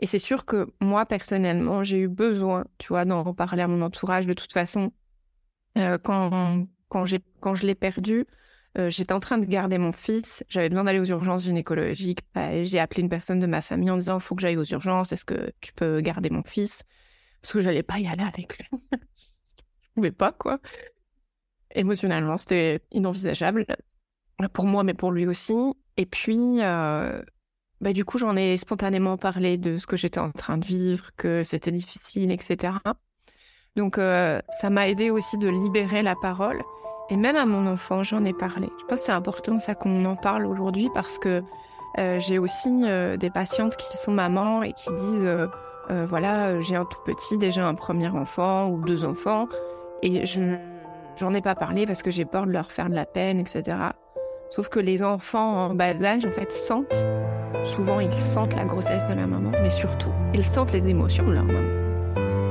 [0.00, 3.82] Et c'est sûr que moi, personnellement, j'ai eu besoin, tu vois, d'en reparler à mon
[3.82, 4.26] entourage.
[4.26, 4.92] De toute façon,
[5.76, 8.26] euh, quand, quand je l'ai perdu,
[8.78, 12.20] euh, j'étais en train de garder mon fils, j'avais besoin d'aller aux urgences gynécologiques.
[12.34, 14.64] Bah, j'ai appelé une personne de ma famille en disant il faut que j'aille aux
[14.64, 16.84] urgences, est-ce que tu peux garder mon fils?
[17.42, 18.68] Parce que j'allais pas y aller avec lui.
[18.92, 20.60] je pouvais pas, quoi.
[21.74, 23.66] Émotionnellement, c'était inenvisageable
[24.52, 25.56] pour moi, mais pour lui aussi.
[25.96, 27.20] Et puis, euh,
[27.80, 31.10] bah, du coup, j'en ai spontanément parlé de ce que j'étais en train de vivre,
[31.16, 32.74] que c'était difficile, etc.
[33.76, 36.62] Donc, euh, ça m'a aidé aussi de libérer la parole.
[37.10, 38.68] Et même à mon enfant, j'en ai parlé.
[38.80, 41.42] Je pense que c'est important ça qu'on en parle aujourd'hui parce que
[41.98, 46.76] euh, j'ai aussi euh, des patientes qui sont mamans et qui disent euh, voilà, j'ai
[46.76, 49.48] un tout petit, déjà un premier enfant ou deux enfants
[50.02, 50.56] et je
[51.16, 53.76] j'en ai pas parlé parce que j'ai peur de leur faire de la peine, etc.
[54.50, 57.06] Sauf que les enfants en bas âge, en fait, sentent,
[57.64, 61.32] souvent ils sentent la grossesse de la maman, mais surtout, ils sentent les émotions de
[61.32, 61.87] leur maman.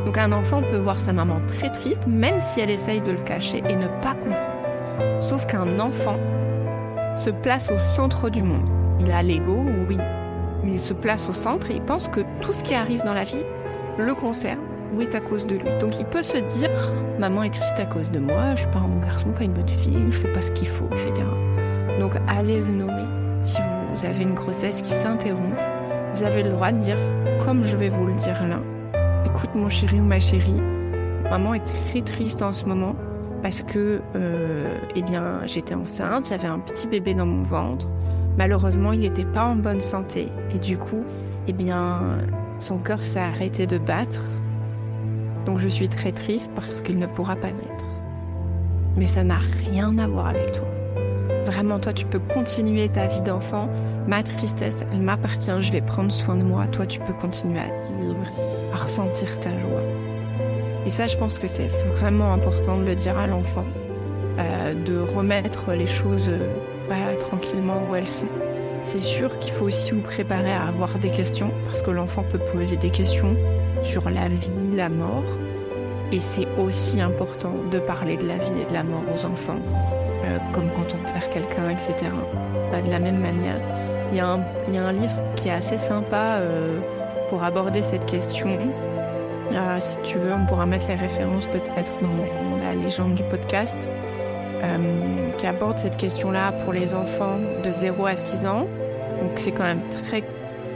[0.05, 3.21] Donc un enfant peut voir sa maman très triste, même si elle essaye de le
[3.21, 5.21] cacher et ne pas comprendre.
[5.21, 6.17] Sauf qu'un enfant
[7.15, 8.69] se place au centre du monde.
[8.99, 9.97] Il a l'ego, oui,
[10.63, 13.23] il se place au centre et il pense que tout ce qui arrive dans la
[13.23, 13.43] vie
[13.97, 14.59] le concerne
[14.93, 15.69] ou est à cause de lui.
[15.79, 16.69] Donc il peut se dire
[17.19, 19.53] maman est triste à cause de moi, je suis pas un bon garçon, pas une
[19.53, 21.27] bonne fille, je fais pas ce qu'il faut, etc.
[21.99, 23.05] Donc allez le nommer.
[23.39, 23.57] Si
[23.93, 25.57] vous avez une grossesse qui s'interrompt,
[26.13, 26.97] vous avez le droit de dire
[27.43, 28.59] comme je vais vous le dire là,
[29.27, 30.61] écoute mon chéri ou ma chérie,
[31.29, 32.95] maman est très triste en ce moment
[33.43, 37.87] parce que euh, eh bien, j'étais enceinte, j'avais un petit bébé dans mon ventre.
[38.37, 41.03] Malheureusement, il n'était pas en bonne santé et du coup,
[41.47, 42.19] eh bien,
[42.57, 44.23] son cœur s'est arrêté de battre.
[45.45, 47.85] Donc je suis très triste parce qu'il ne pourra pas naître.
[48.95, 50.76] Mais ça n'a rien à voir avec toi.
[51.47, 53.69] Vraiment, toi, tu peux continuer ta vie d'enfant.
[54.05, 55.61] Ma tristesse, elle m'appartient.
[55.61, 56.67] Je vais prendre soin de moi.
[56.67, 58.17] Toi, tu peux continuer à vivre,
[58.73, 59.81] à ressentir ta joie.
[60.85, 63.63] Et ça, je pense que c'est vraiment important de le dire à l'enfant,
[64.39, 66.29] euh, de remettre les choses
[66.89, 68.27] bah, tranquillement où elles sont.
[68.81, 72.39] C'est sûr qu'il faut aussi vous préparer à avoir des questions, parce que l'enfant peut
[72.39, 73.37] poser des questions
[73.83, 75.23] sur la vie, la mort.
[76.11, 79.59] Et c'est aussi important de parler de la vie et de la mort aux enfants.
[80.25, 82.11] Euh, comme quand on perd quelqu'un, etc.
[82.83, 83.59] de la même manière.
[84.11, 86.79] Il y, a un, livre qui est assez sympa euh,
[87.29, 88.57] pour aborder cette question.
[89.51, 93.89] Euh, si tu veux, on pourra mettre les références peut-être dans, la légende du podcast,
[95.37, 98.65] qui aborde cette question-là pour les enfants de 0 à 6 ans.
[99.21, 100.23] Donc c'est quand même très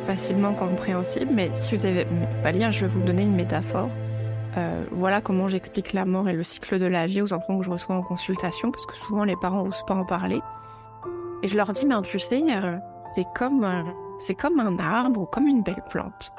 [0.04, 2.06] facilement compréhensible, mais si vous avez
[2.44, 3.90] pas lire, je vais vous donner une métaphore.
[4.58, 7.64] Euh, voilà comment j'explique la mort et le cycle de la vie aux enfants que
[7.64, 10.42] je reçois en consultation, parce que souvent les parents n'osent pas en parler.
[11.44, 12.78] Et je leur dis, mais tu sais, euh,
[13.16, 13.66] c'est comme,
[14.20, 16.34] c'est comme un arbre ou comme une belle plante.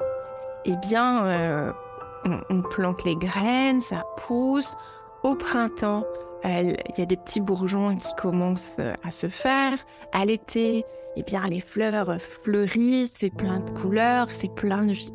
[0.64, 1.72] Eh bien, euh,
[2.50, 4.76] on, plante les graines, ça pousse.
[5.24, 6.04] Au printemps,
[6.44, 9.78] il y a des petits bourgeons qui commencent à se faire.
[10.12, 10.84] À l'été,
[11.16, 15.12] eh bien, les fleurs fleurissent, c'est plein de couleurs, c'est plein de vie.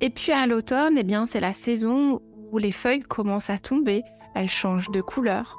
[0.00, 2.20] Et puis à l'automne, eh bien, c'est la saison
[2.52, 5.58] où les feuilles commencent à tomber, elles changent de couleur.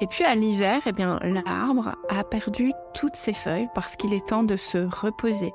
[0.00, 4.26] Et puis à l'hiver, eh bien, l'arbre a perdu toutes ses feuilles parce qu'il est
[4.26, 5.52] temps de se reposer.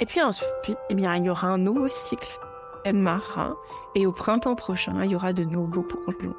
[0.00, 2.38] Et puis ensuite, eh bien, il y aura un nouveau cycle
[2.92, 3.56] marin
[3.94, 6.34] et au printemps prochain, il y aura de nouveaux bourgeons.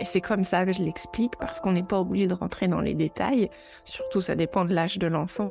[0.00, 2.80] Et c'est comme ça que je l'explique parce qu'on n'est pas obligé de rentrer dans
[2.80, 3.50] les détails.
[3.84, 5.50] Surtout, ça dépend de l'âge de l'enfant.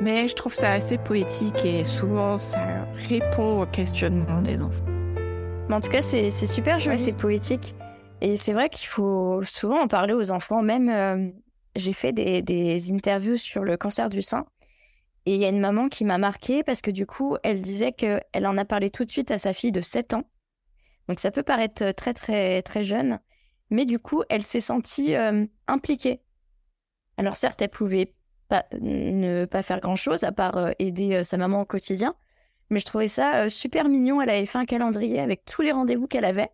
[0.00, 4.86] Mais je trouve ça assez poétique et souvent ça répond aux questionnements des enfants.
[5.68, 7.74] Mais en tout cas, c'est super joli, c'est poétique.
[8.20, 10.62] Et c'est vrai qu'il faut souvent en parler aux enfants.
[10.62, 11.28] Même, euh,
[11.76, 14.46] j'ai fait des, des, interviews sur le cancer du sein.
[15.26, 17.92] Et il y a une maman qui m'a marquée parce que du coup, elle disait
[17.92, 20.24] qu'elle en a parlé tout de suite à sa fille de 7 ans.
[21.06, 23.20] Donc ça peut paraître très, très, très jeune.
[23.70, 26.22] Mais du coup, elle s'est sentie euh, impliquée.
[27.18, 28.14] Alors certes, elle pouvait
[28.72, 32.14] ne pas faire grand-chose à part euh, aider euh, sa maman au quotidien.
[32.70, 34.20] Mais je trouvais ça super mignon.
[34.20, 36.50] Elle avait fait un calendrier avec tous les rendez-vous qu'elle avait.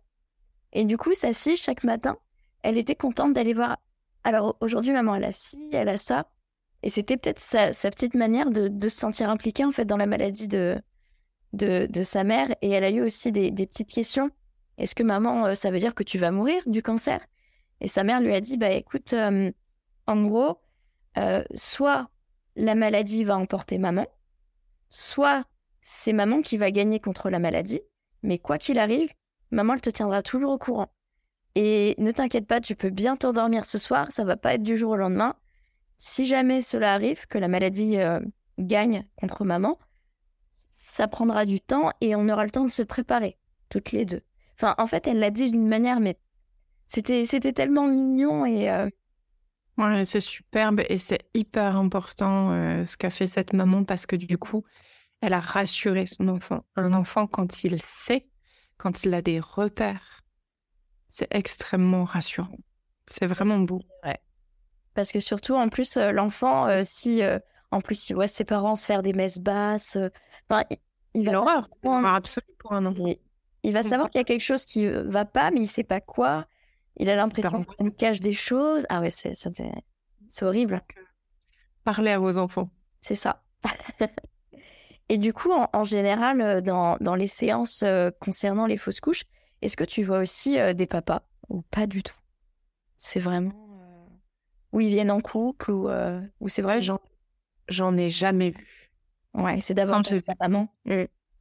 [0.71, 2.17] Et du coup, sa fille, chaque matin,
[2.63, 3.77] elle était contente d'aller voir.
[4.23, 6.29] Alors aujourd'hui, maman, elle a ci, elle a ça.
[6.83, 10.47] Et c'était peut-être sa, petite manière de, se sentir impliquée en fait dans la maladie
[10.47, 10.81] de,
[11.53, 12.49] de, sa mère.
[12.61, 14.29] Et elle a eu aussi des, petites questions.
[14.77, 17.19] Est-ce que maman, ça veut dire que tu vas mourir du cancer?
[17.81, 19.13] Et sa mère lui a dit, bah écoute,
[20.07, 20.59] en gros,
[21.17, 22.09] euh, soit
[22.55, 24.07] la maladie va emporter maman,
[24.89, 25.45] soit
[25.81, 27.81] c'est maman qui va gagner contre la maladie,
[28.23, 29.11] mais quoi qu'il arrive,
[29.51, 30.91] maman elle te tiendra toujours au courant.
[31.55, 34.77] Et ne t'inquiète pas, tu peux bien t'endormir ce soir, ça va pas être du
[34.77, 35.35] jour au lendemain.
[35.97, 38.19] Si jamais cela arrive, que la maladie euh,
[38.59, 39.79] gagne contre maman,
[40.49, 43.37] ça prendra du temps et on aura le temps de se préparer,
[43.69, 44.21] toutes les deux.
[44.57, 46.17] Enfin, en fait, elle l'a dit d'une manière, mais
[46.87, 48.89] c'était, c'était tellement mignon et euh,
[49.77, 54.15] Ouais, c'est superbe et c'est hyper important euh, ce qu'a fait cette maman parce que
[54.15, 54.63] du coup,
[55.21, 56.63] elle a rassuré son enfant.
[56.77, 58.27] Un enfant, quand il sait,
[58.77, 60.21] quand il a des repères,
[61.09, 62.57] c'est extrêmement rassurant.
[63.07, 63.81] C'est vraiment beau.
[64.03, 64.17] Ouais.
[64.93, 67.21] Parce que surtout, en plus, euh, l'enfant, euh, si
[67.71, 69.97] en plus il voit ses parents se faire des messes basses,
[70.49, 70.77] il,
[71.15, 71.67] il, va l'horreur.
[71.83, 73.13] absolument pour un enfant.
[73.63, 75.99] Il va savoir qu'il y a quelque chose qui va pas, mais il sait pas
[75.99, 76.45] quoi.
[76.97, 78.85] Il a l'impression qu'on cache des choses.
[78.89, 80.81] Ah ouais, c'est, c'est, horrible.
[81.83, 82.69] Parler à vos enfants.
[83.01, 83.43] C'est ça.
[85.09, 89.23] Et du coup, en, général, euh, dans, dans, les séances euh, concernant les fausses couches,
[89.61, 91.21] est-ce que tu vois aussi euh, des papas?
[91.49, 92.15] Ou pas du tout?
[92.97, 93.53] C'est vraiment
[94.71, 95.89] où ils viennent en couple ou,
[96.39, 96.81] ou c'est vrai?
[96.81, 96.99] J'en,
[97.69, 98.91] j'en ai jamais vu.
[99.33, 100.67] Ouais, c'est d'abord j'ai vu maman.
[100.85, 100.91] Mmh.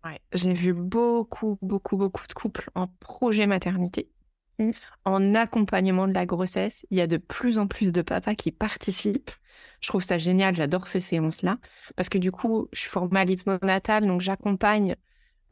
[0.05, 4.11] Ouais, j'ai vu beaucoup, beaucoup, beaucoup de couples en projet maternité
[4.59, 4.71] Mmh.
[5.05, 8.53] En accompagnement de la grossesse, il y a de plus en plus de papas qui
[8.53, 9.33] participent.
[9.81, 11.59] Je trouve ça génial, j'adore ces séances-là.
[11.97, 14.97] Parce que du coup, je suis formée à l'hypnonatal, donc j'accompagne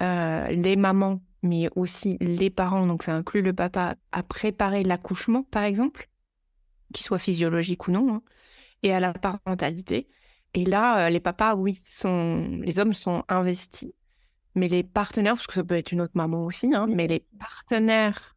[0.00, 5.42] euh, les mamans, mais aussi les parents, donc ça inclut le papa, à préparer l'accouchement,
[5.42, 6.08] par exemple,
[6.92, 8.22] qu'il soit physiologique ou non, hein,
[8.82, 10.08] et à la parentalité.
[10.54, 12.60] Et là, euh, les papas, oui, sont...
[12.62, 13.92] les hommes sont investis.
[14.54, 17.22] Mais les partenaires, parce que ça peut être une autre maman aussi, hein, mais les
[17.38, 18.31] partenaires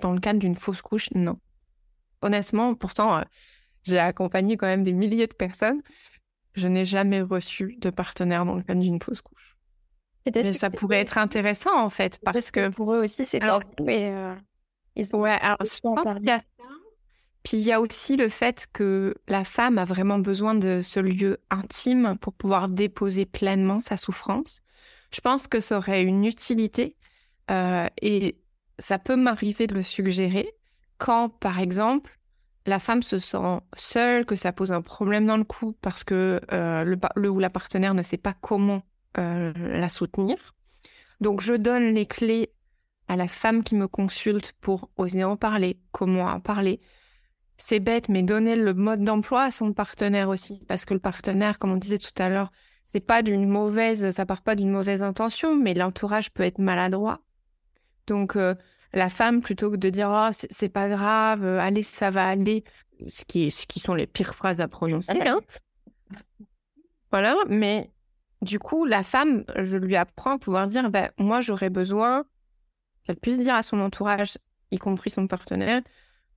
[0.00, 1.38] dans le cadre d'une fausse couche, non.
[2.22, 3.22] Honnêtement, pourtant, euh,
[3.82, 5.82] j'ai accompagné quand même des milliers de personnes.
[6.54, 9.56] Je n'ai jamais reçu de partenaire dans le cadre d'une fausse couche.
[10.26, 13.60] Mais ça pourrait être intéressant en fait, parce que pour eux aussi c'est alors...
[13.80, 14.34] Euh,
[15.12, 16.64] ouais, alors je pense qu'il y a ça.
[17.42, 20.98] Puis il y a aussi le fait que la femme a vraiment besoin de ce
[20.98, 24.62] lieu intime pour pouvoir déposer pleinement sa souffrance.
[25.12, 26.96] Je pense que ça aurait une utilité
[27.50, 28.38] euh, et
[28.78, 30.52] ça peut m'arriver de le suggérer
[30.98, 32.18] quand, par exemple,
[32.66, 36.40] la femme se sent seule, que ça pose un problème dans le couple parce que
[36.52, 38.82] euh, le, ou la partenaire ne sait pas comment
[39.18, 40.54] euh, la soutenir.
[41.20, 42.50] Donc, je donne les clés
[43.06, 46.80] à la femme qui me consulte pour oser en parler, comment en parler.
[47.56, 51.58] C'est bête, mais donner le mode d'emploi à son partenaire aussi, parce que le partenaire,
[51.58, 52.50] comme on disait tout à l'heure,
[52.84, 57.20] c'est pas d'une mauvaise, ça part pas d'une mauvaise intention, mais l'entourage peut être maladroit.
[58.06, 58.54] Donc, euh,
[58.92, 62.64] la femme, plutôt que de dire oh, c'est pas grave, euh, allez, ça va aller,
[63.08, 65.20] ce qui, ce qui sont les pires phrases à prononcer.
[65.20, 65.40] Hein.
[67.10, 67.90] Voilà, mais
[68.42, 72.24] du coup, la femme, je lui apprends à pouvoir dire, ben, moi, j'aurais besoin
[73.04, 74.38] qu'elle puisse dire à son entourage,
[74.70, 75.82] y compris son partenaire,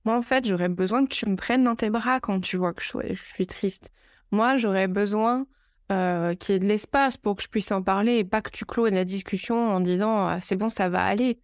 [0.04, 2.72] moi, en fait, j'aurais besoin que tu me prennes dans tes bras quand tu vois
[2.72, 3.90] que je, suis triste.
[4.30, 5.46] Moi, j'aurais besoin
[5.90, 8.50] euh, qu'il y ait de l'espace pour que je puisse en parler et pas que
[8.50, 11.40] tu closes la discussion en disant c'est bon, ça va aller.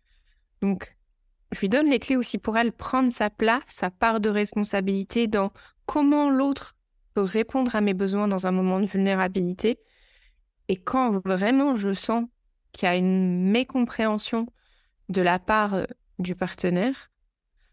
[0.65, 0.97] Donc,
[1.53, 5.27] je lui donne les clés aussi pour elle prendre sa place, sa part de responsabilité
[5.27, 5.53] dans
[5.85, 6.75] comment l'autre
[7.13, 9.79] peut répondre à mes besoins dans un moment de vulnérabilité.
[10.69, 12.25] Et quand vraiment je sens
[12.73, 14.47] qu'il y a une mécompréhension
[15.11, 15.85] de la part euh,
[16.19, 17.11] du partenaire,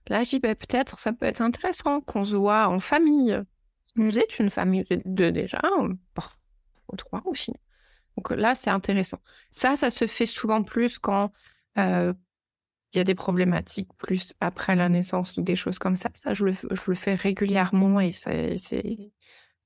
[0.09, 3.41] là, je dis bah, peut-être ça peut être intéressant qu'on se voit en famille.
[3.95, 7.53] Vous êtes une famille de déjà, ou trois aussi.
[8.17, 9.21] Donc là, c'est intéressant.
[9.49, 11.31] Ça, ça se fait souvent plus quand
[11.77, 12.13] euh,
[12.93, 16.09] il y a des problématiques plus après la naissance ou des choses comme ça.
[16.13, 18.57] Ça, je le, je le fais régulièrement et c'est,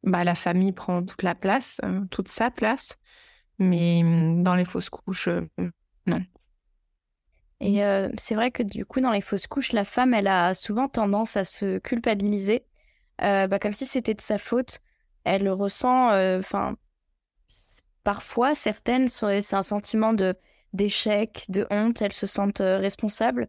[0.03, 2.97] bah, la famille prend toute la place, hein, toute sa place.
[3.57, 5.47] Mais mmh, dans les fausses couches, euh,
[6.05, 6.21] non.
[7.61, 10.53] Et euh, c'est vrai que du coup, dans les fausses couches, la femme, elle a
[10.53, 12.65] souvent tendance à se culpabiliser,
[13.21, 14.81] euh, bah, comme si c'était de sa faute.
[15.23, 16.75] Elle ressent, enfin,
[18.03, 20.35] parfois, certaines, c'est un sentiment de
[20.75, 23.47] d'échec, de honte, elles se sentent euh, responsables.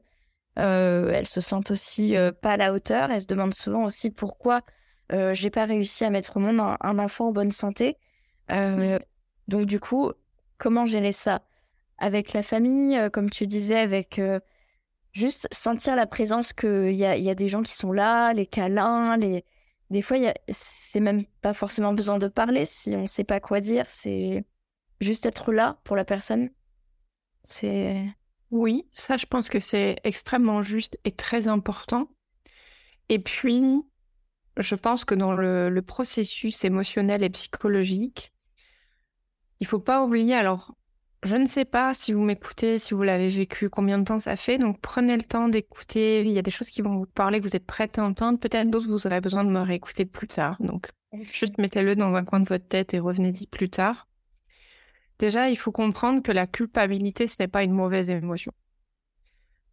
[0.58, 3.10] Euh, elles se sentent aussi euh, pas à la hauteur.
[3.10, 4.62] Elles se demandent souvent aussi pourquoi
[5.10, 7.96] j'ai pas réussi à mettre au monde un, enfant en bonne santé.
[8.48, 10.10] donc du coup,
[10.58, 11.42] comment gérer ça?
[11.98, 14.20] Avec la famille, comme tu disais, avec
[15.12, 18.46] juste sentir la présence qu'il y a, y a des gens qui sont là, les
[18.46, 19.44] câlins, les
[19.90, 20.16] des fois,
[20.48, 23.86] c'est même pas forcément besoin de parler si on sait pas quoi dire.
[23.88, 24.44] C'est
[25.00, 26.50] juste être là pour la personne.
[27.48, 28.02] C'est
[28.50, 32.10] oui, ça je pense que c'est extrêmement juste et très important.
[33.08, 33.84] Et puis,
[34.56, 38.32] je pense que dans le, processus émotionnel et psychologique,
[39.60, 40.74] il faut pas oublier, alors
[41.22, 44.34] je ne sais pas si vous m'écoutez, si vous l'avez vécu, combien de temps ça
[44.34, 44.58] fait.
[44.58, 46.22] Donc prenez le temps d'écouter.
[46.22, 48.40] Il y a des choses qui vont vous parler, que vous êtes prête à entendre.
[48.40, 50.56] Peut-être d'autres, vous aurez besoin de me réécouter plus tard.
[50.58, 50.90] Donc
[51.32, 54.08] juste mettez-le dans un coin de votre tête et revenez-y plus tard.
[55.18, 58.52] Déjà, il faut comprendre que la culpabilité, ce n'est pas une mauvaise émotion.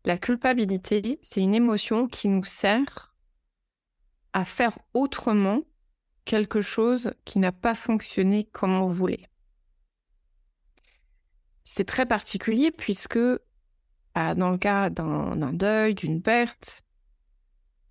[0.06, 3.13] La culpabilité, c'est une émotion qui nous sert
[4.34, 5.62] à faire autrement
[6.25, 9.29] quelque chose qui n'a pas fonctionné comme on voulait.
[11.63, 13.19] C'est très particulier puisque
[14.15, 16.84] bah, dans le cas d'un deuil, d'une perte,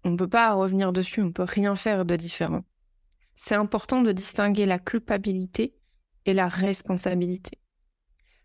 [0.05, 2.65] on ne peut pas revenir dessus, on ne peut rien faire de différent.
[3.35, 5.75] C'est important de distinguer la culpabilité
[6.27, 7.59] et la responsabilité.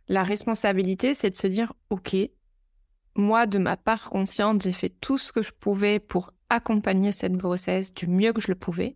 [0.08, 2.16] La responsabilité, c'est de se dire, OK,
[3.16, 7.34] moi, de ma part consciente, j'ai fait tout ce que je pouvais pour accompagner cette
[7.34, 8.96] grossesse du mieux que je le pouvais.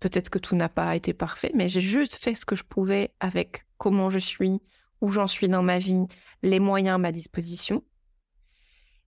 [0.00, 3.14] Peut-être que tout n'a pas été parfait, mais j'ai juste fait ce que je pouvais
[3.20, 4.60] avec comment je suis,
[5.00, 6.06] où j'en suis dans ma vie,
[6.42, 7.84] les moyens à ma disposition.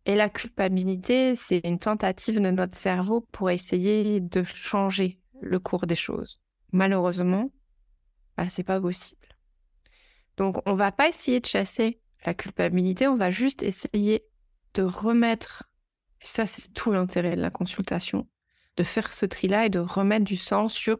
[0.05, 5.85] Et la culpabilité, c'est une tentative de notre cerveau pour essayer de changer le cours
[5.85, 6.39] des choses.
[6.71, 7.51] Malheureusement,
[8.37, 9.27] bah, c'est pas possible.
[10.37, 14.23] Donc, on va pas essayer de chasser la culpabilité, on va juste essayer
[14.73, 15.63] de remettre,
[16.21, 18.27] et ça c'est tout l'intérêt de la consultation,
[18.75, 20.99] de faire ce tri-là et de remettre du sens sur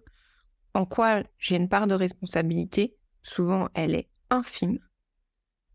[0.74, 2.96] en quoi j'ai une part de responsabilité.
[3.24, 4.80] Souvent, elle est infime,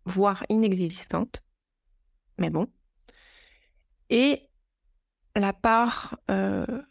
[0.04, 1.42] voire inexistante,
[2.38, 2.66] mais bon.
[4.10, 4.48] Et
[5.36, 6.82] la part euh,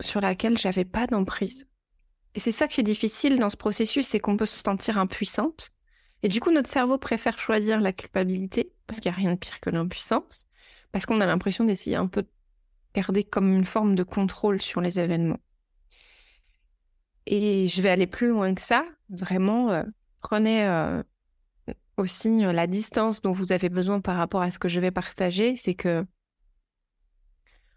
[0.00, 1.69] sur laquelle j'avais pas d'emprise.
[2.34, 5.70] Et c'est ça qui est difficile dans ce processus, c'est qu'on peut se sentir impuissante.
[6.22, 9.38] Et du coup, notre cerveau préfère choisir la culpabilité, parce qu'il n'y a rien de
[9.38, 10.46] pire que l'impuissance,
[10.92, 12.28] parce qu'on a l'impression d'essayer un peu de
[12.94, 15.40] garder comme une forme de contrôle sur les événements.
[17.26, 18.84] Et je vais aller plus loin que ça.
[19.08, 19.82] Vraiment, euh,
[20.20, 21.02] prenez euh,
[21.96, 24.90] aussi euh, la distance dont vous avez besoin par rapport à ce que je vais
[24.90, 25.56] partager.
[25.56, 26.04] C'est que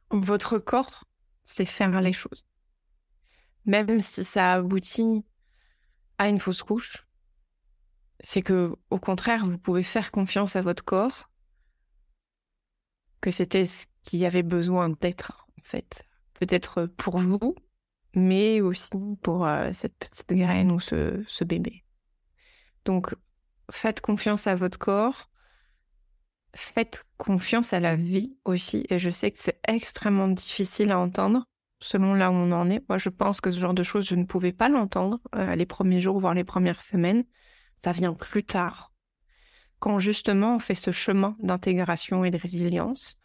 [0.10, 1.06] votre corps
[1.44, 2.46] sait faire les choses
[3.66, 5.26] même si ça aboutit
[6.18, 7.06] à une fausse couche,
[8.20, 11.30] c'est que au contraire, vous pouvez faire confiance à votre corps,
[13.22, 16.04] que c'était ce qui avait besoin d'être en fait,
[16.34, 17.56] peut-être pour vous,
[18.16, 21.84] mais aussi pour euh, cette petite graine ou ce bébé.
[22.86, 23.16] Donc,
[23.72, 25.30] faites confiance à votre corps,
[26.56, 31.46] faites confiance à la vie aussi, et je sais que c'est extrêmement difficile à entendre,
[31.84, 32.84] selon là où on en est.
[32.90, 35.66] Moi, je pense que ce genre de choses, je ne pouvais pas l'entendre euh, les
[35.66, 37.24] premiers jours, voire les premières semaines.
[37.76, 38.94] Ça vient plus tard,
[39.80, 43.18] quand justement on fait ce chemin d'intégration et de résilience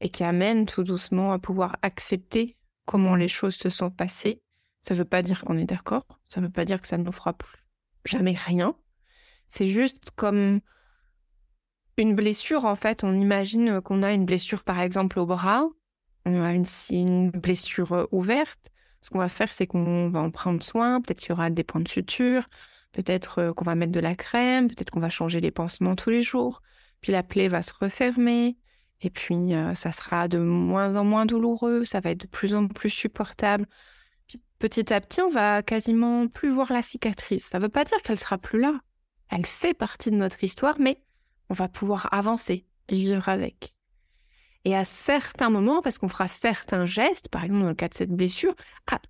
[0.00, 4.42] et qui amène tout doucement à pouvoir accepter comment les choses se sont passées.
[4.82, 6.98] Ça ne veut pas dire qu'on est d'accord, ça ne veut pas dire que ça
[6.98, 7.62] ne nous fera plus
[8.04, 8.74] jamais rien.
[9.48, 10.60] C'est juste comme
[11.96, 13.04] une blessure, en fait.
[13.04, 15.64] On imagine qu'on a une blessure, par exemple, au bras.
[16.24, 18.70] Une, une blessure euh, ouverte.
[19.00, 21.00] Ce qu'on va faire, c'est qu'on va en prendre soin.
[21.00, 22.46] Peut-être qu'il y aura des points de suture.
[22.92, 24.68] Peut-être euh, qu'on va mettre de la crème.
[24.68, 26.62] Peut-être qu'on va changer les pansements tous les jours.
[27.00, 28.56] Puis la plaie va se refermer.
[29.00, 31.84] Et puis, euh, ça sera de moins en moins douloureux.
[31.84, 33.66] Ça va être de plus en plus supportable.
[34.28, 37.46] Puis, petit à petit, on va quasiment plus voir la cicatrice.
[37.46, 38.80] Ça ne veut pas dire qu'elle sera plus là.
[39.30, 41.02] Elle fait partie de notre histoire, mais
[41.48, 43.74] on va pouvoir avancer et vivre avec.
[44.64, 47.94] Et à certains moments, parce qu'on fera certains gestes, par exemple dans le cas de
[47.94, 48.54] cette blessure,
[48.90, 49.00] ah,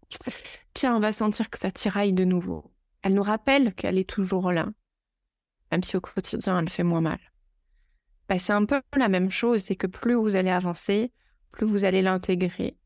[0.73, 2.73] tiens, on va sentir que ça tiraille de nouveau.
[3.03, 4.69] Elle nous rappelle qu'elle est toujours là,
[5.71, 7.19] même si au quotidien elle fait moins mal.
[8.29, 11.13] Bah, c'est un peu la même chose, c'est que plus vous allez avancer,
[11.51, 12.79] plus vous allez l'intégrer.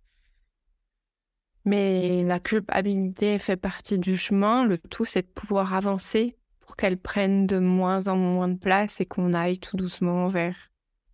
[1.65, 6.99] Mais la culpabilité fait partie du chemin, le tout c'est de pouvoir avancer pour qu'elle
[6.99, 10.57] prenne de moins en moins de place et qu'on aille tout doucement vers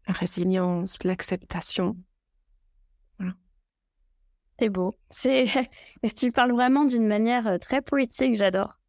[0.06, 1.96] la résilience, l'acceptation.
[3.18, 3.34] Voilà.
[4.58, 4.94] C'est beau.
[5.10, 5.46] C'est,
[6.16, 8.80] tu parles vraiment d'une manière euh, très poétique, j'adore.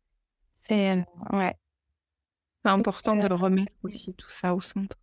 [0.51, 1.01] C'est, euh,
[1.32, 1.55] ouais.
[2.64, 4.97] C'est important de le remettre aussi, tout ça au centre.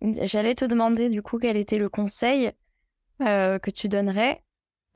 [0.00, 2.52] J'allais te demander, du coup, quel était le conseil
[3.20, 4.42] euh, que tu donnerais.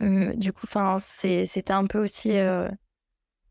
[0.00, 2.32] du coup, enfin, c'était un peu aussi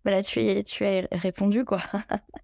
[0.04, 1.80] voilà, tu, tu as répondu, quoi.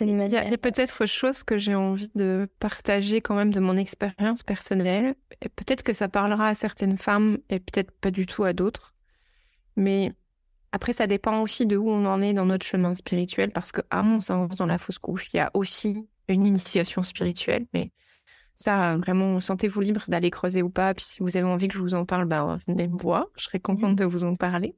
[0.00, 4.42] Il y a, peut-être chose que j'ai envie de partager quand même de mon expérience
[4.42, 5.14] personnelle.
[5.40, 8.94] Peut-être que ça parlera à certaines femmes et peut-être pas du tout à d'autres.
[9.76, 10.12] Mais
[10.72, 13.50] après, ça dépend aussi de où on en est dans notre chemin spirituel.
[13.52, 17.02] Parce que, à mon sens, dans la fausse couche, il y a aussi une initiation
[17.02, 17.66] spirituelle.
[17.72, 17.92] Mais
[18.54, 20.94] ça, vraiment, sentez-vous libre d'aller creuser ou pas.
[20.94, 23.26] Puis si vous avez envie que je vous en parle, ben, venez me voir.
[23.36, 24.76] Je serais contente de vous en parler.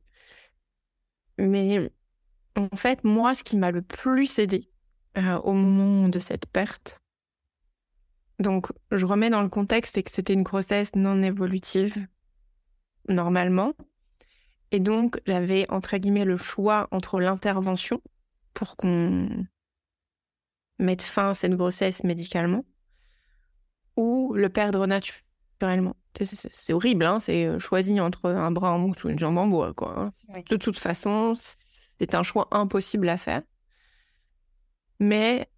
[1.38, 1.90] Mais
[2.56, 4.68] en fait, moi, ce qui m'a le plus aidé
[5.18, 7.00] euh, au moment de cette perte,
[8.38, 12.06] donc je remets dans le contexte, que c'était une grossesse non évolutive,
[13.08, 13.72] normalement.
[14.70, 18.00] Et donc, j'avais, entre guillemets, le choix entre l'intervention
[18.54, 19.28] pour qu'on
[20.78, 22.64] mette fin à cette grossesse médicalement
[23.96, 25.96] ou le perdre naturellement.
[26.24, 29.46] C'est horrible, hein c'est euh, choisi entre un bras en mousse ou une jambe en
[29.46, 29.98] bois, quoi.
[29.98, 30.40] Hein.
[30.48, 33.42] De toute façon, c'est un choix impossible à faire.
[35.01, 35.49] Mais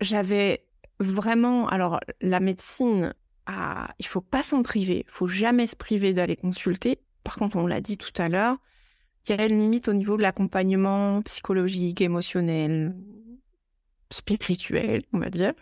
[0.00, 0.66] j'avais
[0.98, 3.14] vraiment, alors la médecine,
[3.46, 6.98] ah, il faut pas s'en priver, il faut jamais se priver d'aller consulter.
[7.24, 8.58] Par contre, on l'a dit tout à l'heure,
[9.28, 12.94] il y a une limite au niveau de l'accompagnement psychologique, émotionnel,
[14.10, 15.54] spirituel, on va dire.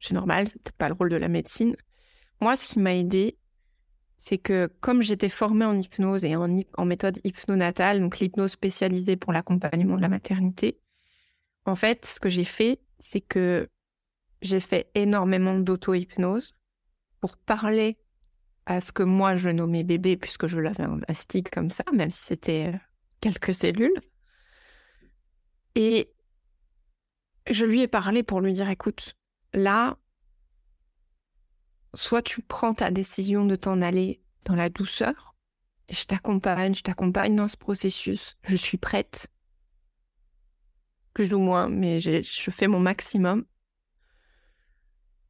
[0.00, 1.76] C'est normal, c'est peut-être pas le rôle de la médecine.
[2.40, 3.38] Moi, ce qui m'a aidé,
[4.18, 9.32] c'est que comme j'étais formée en hypnose et en, méthode hypnonatale, donc l'hypnose spécialisée pour
[9.32, 10.78] l'accompagnement de la maternité,
[11.64, 13.68] en fait, ce que j'ai fait, c'est que
[14.42, 16.54] j'ai fait énormément d'auto-hypnose
[17.20, 17.98] pour parler
[18.66, 22.10] à ce que moi je nommais bébé, puisque je l'avais un mastic comme ça, même
[22.10, 22.78] si c'était euh,
[23.20, 23.98] quelques cellules.
[25.74, 26.12] Et
[27.50, 29.14] je lui ai parlé pour lui dire, écoute,
[29.52, 29.98] là,
[31.94, 35.34] soit tu prends ta décision de t'en aller dans la douceur,
[35.90, 39.28] je t'accompagne, je t'accompagne dans ce processus, je suis prête,
[41.14, 43.44] plus ou moins, mais je fais mon maximum.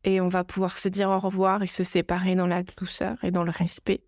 [0.02, 3.30] Et on va pouvoir se dire au revoir et se séparer dans la douceur et
[3.30, 4.04] dans le respect.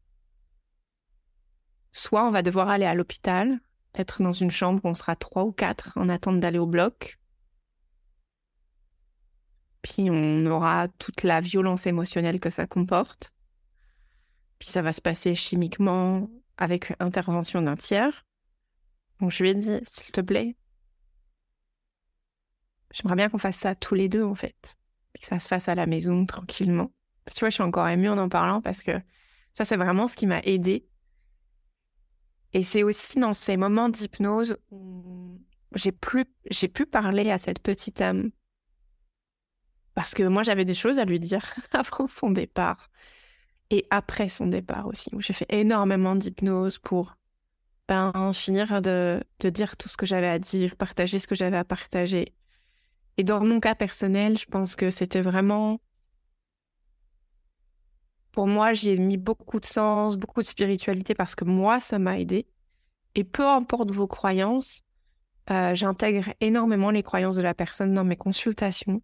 [1.93, 3.61] Soit on va devoir aller à l'hôpital,
[3.95, 7.18] être dans une chambre où on sera trois ou quatre en attente d'aller au bloc,
[9.81, 13.33] puis on aura toute la violence émotionnelle que ça comporte.
[14.59, 18.27] Puis ça va se passer chimiquement avec intervention d'un tiers.
[19.20, 20.57] Donc je lui ai dit, s'il te plaît,
[22.93, 24.76] j'aimerais bien qu'on fasse ça tous les deux en fait.
[25.18, 26.93] Que ça se fasse à la maison tranquillement.
[27.34, 28.93] Tu vois, je suis encore émue en en parlant parce que
[29.55, 30.87] ça, c'est vraiment ce qui m'a aidée.
[32.53, 35.41] Et c'est aussi dans ces moments d'hypnose où
[35.74, 38.30] j'ai pu parler à cette petite âme
[39.97, 42.91] parce que moi, j'avais des choses à lui dire avant son départ
[43.70, 47.16] et après son départ aussi, où j'ai fait énormément d'hypnose pour
[47.89, 51.57] ben, finir de, de dire tout ce que j'avais à dire, partager ce que j'avais
[51.57, 52.36] à partager.
[53.19, 55.81] Et dans mon cas personnel, je pense que c'était vraiment...
[58.33, 61.99] Pour moi, j'y ai mis beaucoup de sens, beaucoup de spiritualité parce que moi, ça
[61.99, 62.47] m'a aidé.
[63.14, 64.83] Et peu importe vos croyances,
[65.51, 69.01] euh, j'intègre énormément les croyances de la personne dans mes consultations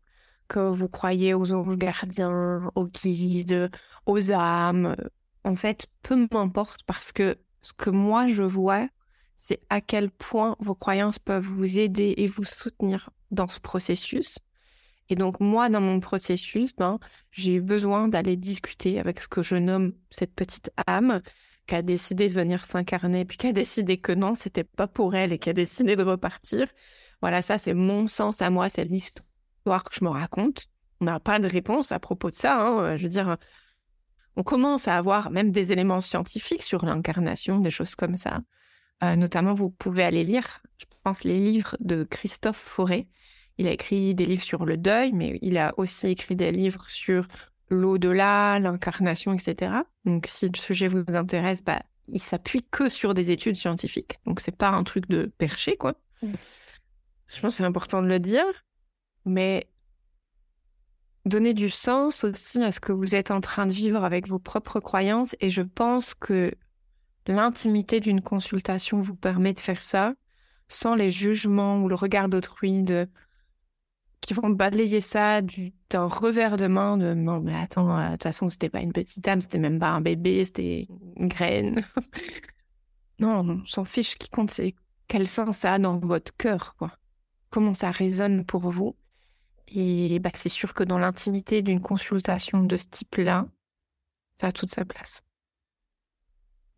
[0.48, 3.70] que vous croyez aux anges gardiens, aux guides,
[4.04, 4.96] aux âmes.
[5.44, 8.86] En fait, peu m'importe parce que ce que moi je vois,
[9.44, 14.38] c'est à quel point vos croyances peuvent vous aider et vous soutenir dans ce processus.
[15.08, 17.00] Et donc moi, dans mon processus, ben,
[17.32, 21.22] j'ai eu besoin d'aller discuter avec ce que je nomme cette petite âme
[21.66, 25.16] qui a décidé de venir s'incarner, puis qui a décidé que non, c'était pas pour
[25.16, 26.68] elle et qui a décidé de repartir.
[27.20, 30.66] Voilà, ça c'est mon sens à moi, c'est l'histoire que je me raconte.
[31.00, 32.60] On n'a pas de réponse à propos de ça.
[32.60, 32.96] Hein.
[32.96, 33.36] Je veux dire,
[34.36, 38.40] on commence à avoir même des éléments scientifiques sur l'incarnation, des choses comme ça.
[39.02, 43.08] Euh, notamment, vous pouvez aller lire, je pense, les livres de Christophe Fauré.
[43.58, 46.88] Il a écrit des livres sur le deuil, mais il a aussi écrit des livres
[46.88, 47.26] sur
[47.68, 49.74] l'au-delà, l'incarnation, etc.
[50.04, 54.18] Donc, si le sujet vous intéresse, bah, il s'appuie que sur des études scientifiques.
[54.26, 55.94] Donc, c'est pas un truc de perché, quoi.
[56.22, 58.44] Je pense que c'est important de le dire.
[59.24, 59.68] Mais
[61.24, 64.38] donner du sens aussi à ce que vous êtes en train de vivre avec vos
[64.38, 65.36] propres croyances.
[65.40, 66.52] Et je pense que
[67.26, 70.14] l'intimité d'une consultation vous permet de faire ça
[70.68, 73.08] sans les jugements ou le regard d'autrui de
[74.20, 78.22] qui vont balayer ça d'un revers de main de non mais attends euh, de toute
[78.22, 81.84] façon c'était pas une petite âme c'était même pas un bébé c'était une graine.
[83.18, 84.16] Non on s'en fiche.
[84.16, 84.74] Qui compte c'est
[85.06, 86.92] quel sens ça a dans votre cœur quoi.
[87.50, 88.96] Comment ça résonne pour vous.
[89.68, 93.46] Et bah, c'est sûr que dans l'intimité d'une consultation de ce type-là,
[94.36, 95.22] ça a toute sa place.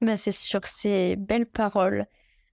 [0.04, 2.06] Bah, c'est sur ces belles paroles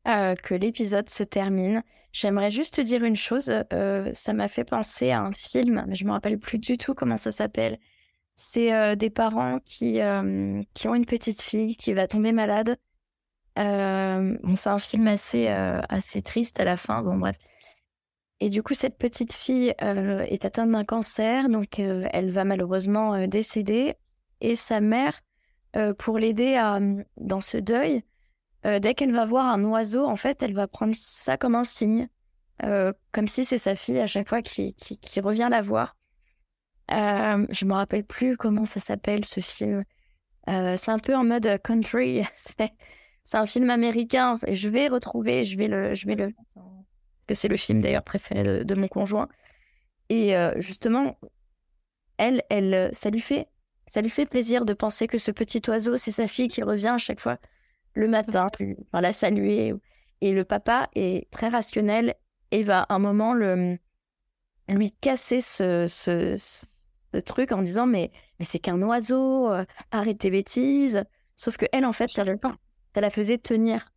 [0.07, 1.83] euh, que l'épisode se termine.
[2.13, 3.51] J'aimerais juste te dire une chose.
[3.73, 6.93] Euh, ça m'a fait penser à un film, mais je me rappelle plus du tout
[6.93, 7.77] comment ça s'appelle.
[8.35, 9.99] C'est euh, des parents qui,
[10.73, 12.77] qui ont une petite fille qui va tomber malade.
[13.55, 17.01] bon, c'est un film assez, assez triste à la fin.
[17.01, 17.35] Bon, bref.
[18.39, 23.95] Et du coup, cette petite fille est atteinte d'un cancer, donc elle va malheureusement décéder.
[24.39, 25.21] Et sa mère,
[25.97, 26.61] pour l'aider
[27.17, 28.03] dans ce deuil,
[28.63, 32.07] dès qu'elle va voir un oiseau, en fait, elle va prendre ça comme un signe,
[32.59, 35.95] comme si c'est sa fille à chaque fois qui, qui, revient la voir.
[36.89, 39.83] je me rappelle plus comment ça s'appelle ce film.
[40.47, 42.23] c'est un peu en mode country.
[43.23, 44.39] c'est un film américain.
[44.47, 46.33] Je vais retrouver, je vais le, je vais le
[47.27, 49.27] que c'est le film d'ailleurs préféré de, mon conjoint.
[50.09, 51.17] Et euh, justement,
[52.17, 53.47] elle, elle, ça lui fait,
[53.87, 56.89] ça lui fait plaisir de penser que ce petit oiseau, c'est sa fille qui revient
[56.89, 57.37] à chaque fois
[57.93, 59.73] le matin, enfin, la saluer.
[60.21, 62.15] Et le papa est très rationnel
[62.51, 63.77] et va à un moment le,
[64.67, 70.29] lui casser ce, ce, truc en disant mais, mais c'est qu'un oiseau, euh, arrête tes
[70.29, 71.03] bêtises.
[71.35, 73.91] Sauf que elle, en fait, ça, ça la faisait tenir.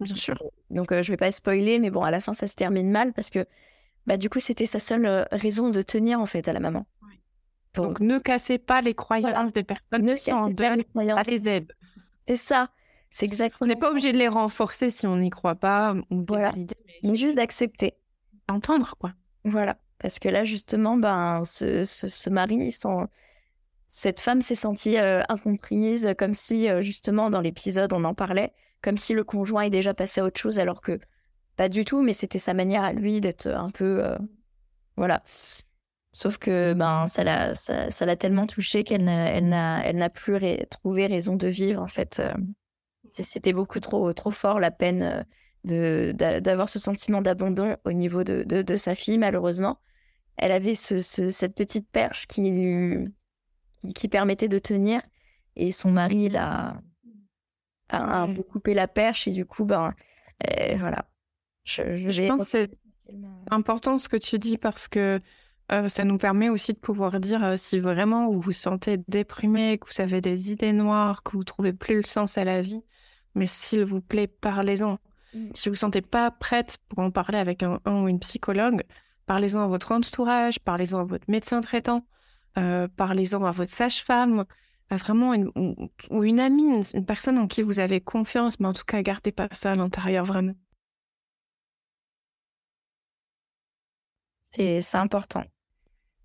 [0.00, 0.42] Bien sûr.
[0.70, 3.12] Donc, euh, je vais pas spoiler, mais bon, à la fin, ça se termine mal
[3.12, 3.46] parce que,
[4.06, 6.86] bah, du coup, c'était sa seule euh, raison de tenir, en fait, à la maman.
[7.74, 11.26] Donc, ne cassez pas les croyances des personnes ne qui en les croyances.
[11.26, 11.72] les aide.
[12.26, 12.70] C'est ça.
[13.10, 13.66] C'est exactement.
[13.66, 15.94] On n'est pas obligé de les renforcer si on n'y croit pas.
[16.10, 16.52] Ou voilà.
[17.02, 17.94] Mais juste d'accepter.
[18.48, 19.12] Entendre, quoi.
[19.44, 19.78] Voilà.
[19.98, 22.74] Parce que là, justement, ben, ce, ce, mari,
[23.86, 28.52] cette femme s'est sentie euh, incomprise, comme si, justement, dans l'épisode, on en parlait,
[28.82, 30.98] comme si le conjoint est déjà passé à autre chose, alors que
[31.60, 34.02] pas du tout, mais c'était sa manière à lui d'être un peu.
[34.02, 34.16] Euh,
[34.96, 35.22] voilà.
[36.12, 40.10] Sauf que ben, ça l'a ça, ça tellement touchée qu'elle n'a elle n'a elle n'a
[40.10, 40.38] plus
[40.68, 42.20] trouvé raison de vivre, en fait.
[42.20, 42.32] Euh.
[43.08, 45.22] C'était beaucoup trop, trop fort la peine euh,
[45.64, 49.80] de d'avoir ce sentiment d'abandon au niveau de, de, sa fille, malheureusement.
[50.36, 52.42] Elle avait ce, cette petite perche qui,
[53.82, 55.02] qui, qui permettait de tenir,
[55.56, 56.80] et son mari l'a
[57.90, 59.94] a un peu coupé la perche et du coup, ben,
[60.48, 61.06] euh, voilà.
[61.64, 62.70] Je, pense que c'est
[63.50, 65.20] important ce que tu dis parce que
[65.72, 69.78] euh, ça nous permet aussi de pouvoir dire euh, si vraiment vous vous sentez déprimé,
[69.78, 72.82] que vous avez des idées noires, que vous trouvez plus le sens à la vie,
[73.34, 74.98] mais s'il vous plaît, parlez-en.
[75.34, 75.50] Mm.
[75.54, 78.82] Si vous ne vous sentez pas prête pour en parler avec un, ou une psychologue,
[79.26, 82.04] parlez-en à votre entourage, parlez-en à votre médecin traitant,
[82.54, 84.44] parlez-en à votre sage-femme,
[84.90, 85.52] vraiment une,
[86.10, 89.30] ou une amie, une, personne en qui vous avez confiance, mais en tout cas, gardez
[89.30, 90.54] pas ça à l'intérieur vraiment.
[94.52, 95.44] C'est important.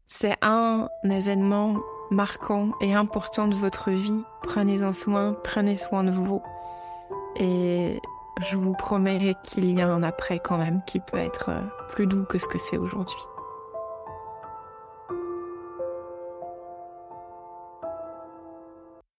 [0.08, 1.78] C'est un événement
[2.12, 4.24] marquant et important de votre vie.
[4.44, 6.44] Prenez-en soin, prenez soin de vous.
[7.38, 8.00] Et
[8.48, 12.06] je vous promets qu'il y a un après quand même qui peut être euh, plus
[12.06, 13.18] doux que ce que c'est aujourd'hui.